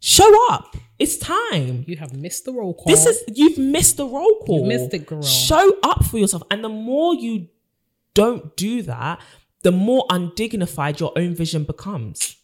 [0.00, 0.76] Show up.
[0.98, 1.84] It's time.
[1.86, 2.86] You have missed the roll call.
[2.86, 4.66] This is you've missed the roll call.
[4.66, 5.22] missed it, girl.
[5.22, 6.42] Show up for yourself.
[6.50, 7.48] And the more you
[8.14, 9.20] don't do that,
[9.66, 12.36] the more undignified your own vision becomes.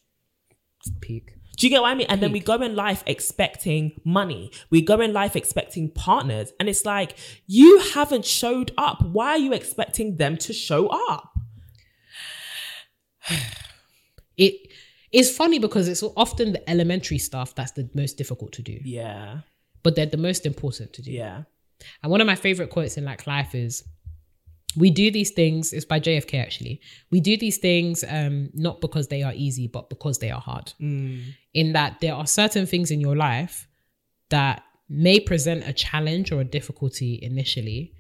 [1.00, 1.26] peak.
[1.56, 2.08] Do you get what I mean?
[2.10, 4.50] And then we go in life expecting money.
[4.70, 6.52] We go in life expecting partners.
[6.58, 7.14] And it's like,
[7.46, 8.98] you haven't showed up.
[9.04, 11.32] Why are you expecting them to show up?
[14.36, 14.54] It
[15.12, 19.40] is funny because it's often the elementary stuff that's the most difficult to do, Yeah.
[19.84, 21.12] but they're the most important to do.
[21.12, 21.42] Yeah.
[22.02, 23.84] And one of my favorite quotes in like life is
[24.76, 26.80] we do these things, it's by JFK actually.
[27.10, 30.72] We do these things um not because they are easy, but because they are hard.
[30.80, 33.66] In that there are certain things in your life
[34.30, 37.94] that may present a challenge or a difficulty initially,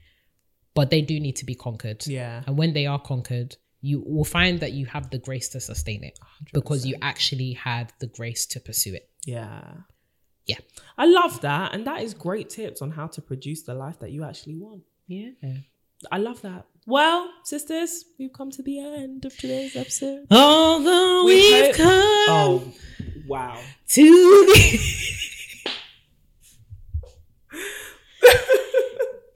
[0.74, 2.06] but they do need to be conquered.
[2.06, 2.42] Yeah.
[2.46, 6.04] And when they are conquered, you will find that you have the grace to sustain
[6.04, 6.18] it
[6.52, 9.10] because you actually had the grace to pursue it.
[9.26, 9.74] Yeah.
[10.46, 10.58] Yeah.
[10.96, 11.74] I love that.
[11.74, 14.82] And that is great tips on how to produce the life that you actually want.
[15.06, 15.30] Yeah.
[16.10, 16.66] I love that.
[16.86, 20.26] Well, sisters, we've come to the end of today's episode.
[20.30, 21.92] Although We we've hope- come
[22.28, 22.72] Oh,
[23.28, 23.60] wow.
[23.88, 24.80] to the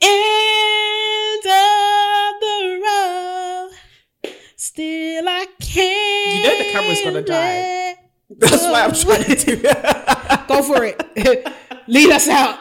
[0.03, 3.71] end of the road,
[4.57, 6.35] still I can't.
[6.35, 7.97] You know the camera's gonna die.
[8.31, 9.63] That's why I'm trying to do
[10.49, 11.01] Go for it.
[11.89, 12.59] Lead us out.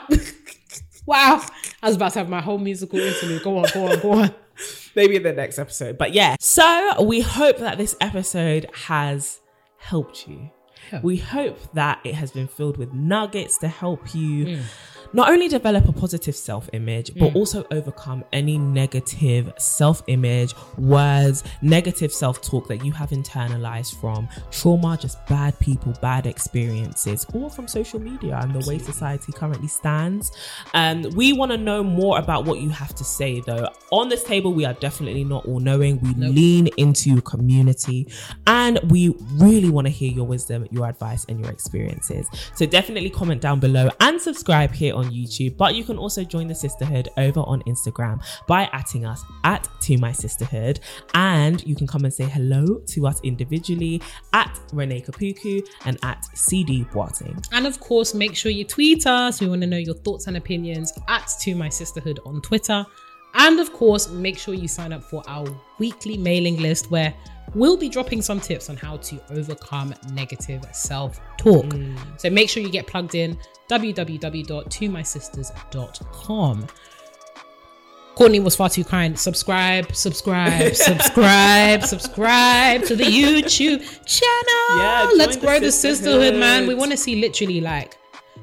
[1.06, 1.44] wow.
[1.82, 3.44] I was about to have my whole musical interlude.
[3.44, 4.36] Go on, go on, go on.
[4.96, 5.98] maybe in the next episode.
[5.98, 9.40] But yeah, so we hope that this episode has
[9.78, 10.52] helped you.
[10.92, 11.02] Yeah.
[11.02, 14.64] We hope that it has been filled with nuggets to help you mm.
[15.16, 21.44] Not only develop a positive self image, but also overcome any negative self image, words,
[21.62, 27.50] negative self talk that you have internalized from trauma, just bad people, bad experiences, or
[27.50, 30.34] from social media and the way society currently stands.
[30.74, 33.70] Um, we want to know more about what you have to say, though.
[33.92, 35.98] On this table, we are definitely not all knowing.
[36.02, 38.08] We lean into your community
[38.48, 42.28] and we really want to hear your wisdom, your advice, and your experiences.
[42.56, 46.24] So definitely comment down below and subscribe here on on YouTube, but you can also
[46.24, 50.80] join the sisterhood over on Instagram by atting us at To My Sisterhood.
[51.14, 54.02] And you can come and say hello to us individually
[54.34, 57.48] at Renee Kapuku and at CD Boateng.
[57.52, 59.42] And of course, make sure you tweet us.
[59.42, 62.86] We want to know your thoughts and opinions at To My Sisterhood on Twitter.
[63.38, 65.46] And of course, make sure you sign up for our
[65.78, 67.14] weekly mailing list where
[67.56, 71.66] we'll be dropping some tips on how to overcome negative self talk.
[71.66, 71.98] Mm.
[72.20, 73.40] So make sure you get plugged in
[73.70, 76.68] www.tomysisters.com.
[78.16, 79.20] Courtney was far too kind.
[79.20, 84.78] Subscribe, subscribe, subscribe, subscribe to the YouTube channel.
[84.78, 86.68] Yeah, Let's join the grow the sisterhood, man.
[86.68, 87.98] We want to see literally like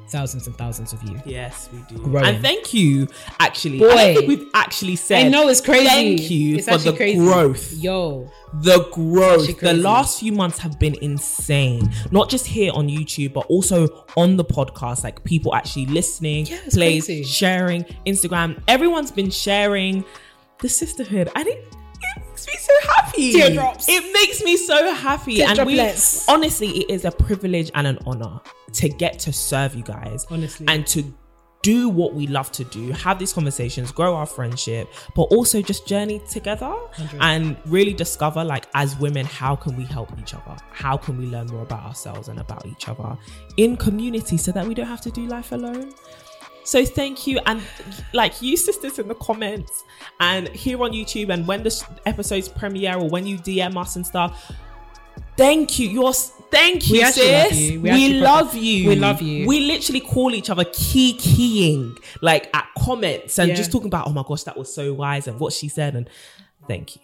[0.09, 1.19] thousands and thousands of you.
[1.25, 2.01] Yes, we do.
[2.03, 2.25] Growing.
[2.25, 3.07] And thank you,
[3.39, 3.79] actually.
[3.79, 3.89] Boy.
[3.91, 5.85] I think we've actually said I know it's crazy.
[5.87, 7.17] Thank you It's for the crazy.
[7.17, 7.73] growth.
[7.73, 8.29] Yo,
[8.61, 9.59] The growth.
[9.59, 11.91] The last few months have been insane.
[12.11, 15.03] Not just here on YouTube, but also on the podcast.
[15.03, 17.23] Like people actually listening, Yeah, plays, crazy.
[17.23, 18.61] sharing, Instagram.
[18.67, 20.03] Everyone's been sharing
[20.59, 21.29] the sisterhood.
[21.35, 21.82] I it, it makes me
[22.81, 23.31] so happy.
[23.33, 23.89] Teardrops.
[23.89, 25.43] It makes me so happy.
[25.43, 25.79] And we
[26.27, 28.39] honestly, it is a privilege and an honor
[28.73, 30.25] to get to serve you guys.
[30.29, 30.65] Honestly.
[30.69, 31.03] And to
[31.61, 35.87] do what we love to do, have these conversations, grow our friendship, but also just
[35.87, 36.75] journey together
[37.21, 40.57] and really discover, like, as women, how can we help each other?
[40.71, 43.17] How can we learn more about ourselves and about each other
[43.55, 45.93] in community so that we don't have to do life alone?
[46.65, 47.61] So thank you, and
[48.13, 49.83] like you sisters in the comments,
[50.19, 54.05] and here on YouTube, and when the episodes premiere or when you DM us and
[54.05, 54.51] stuff.
[55.35, 55.89] Thank you.
[55.89, 57.81] You're thank you, We actually love you.
[57.81, 58.89] We We, love you.
[58.89, 59.47] we love you.
[59.47, 63.55] We literally call each other key keying, like at comments and Yeah.
[63.55, 65.95] just talking about, oh my gosh, that was so wise and what she said.
[65.95, 66.07] And
[66.67, 67.01] thank you.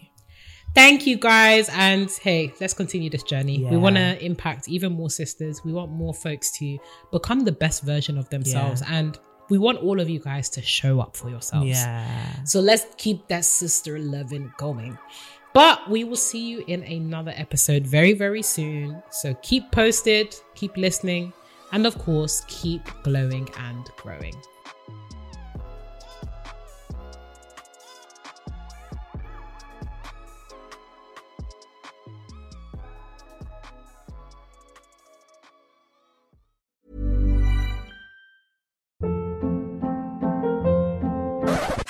[0.76, 1.70] thank you guys.
[1.70, 3.64] And hey, let's continue this journey.
[3.66, 5.64] We want to impact even more sisters.
[5.66, 6.78] We want more folks to
[7.12, 8.84] become the best version of themselves.
[8.88, 9.18] And
[9.50, 11.68] we want all of you guys to show up for yourselves.
[11.68, 12.44] Yeah.
[12.44, 14.98] So let's keep that sister loving going.
[15.54, 19.02] But we will see you in another episode very, very soon.
[19.10, 21.34] So keep posted, keep listening,
[21.72, 24.36] and of course, keep glowing and growing.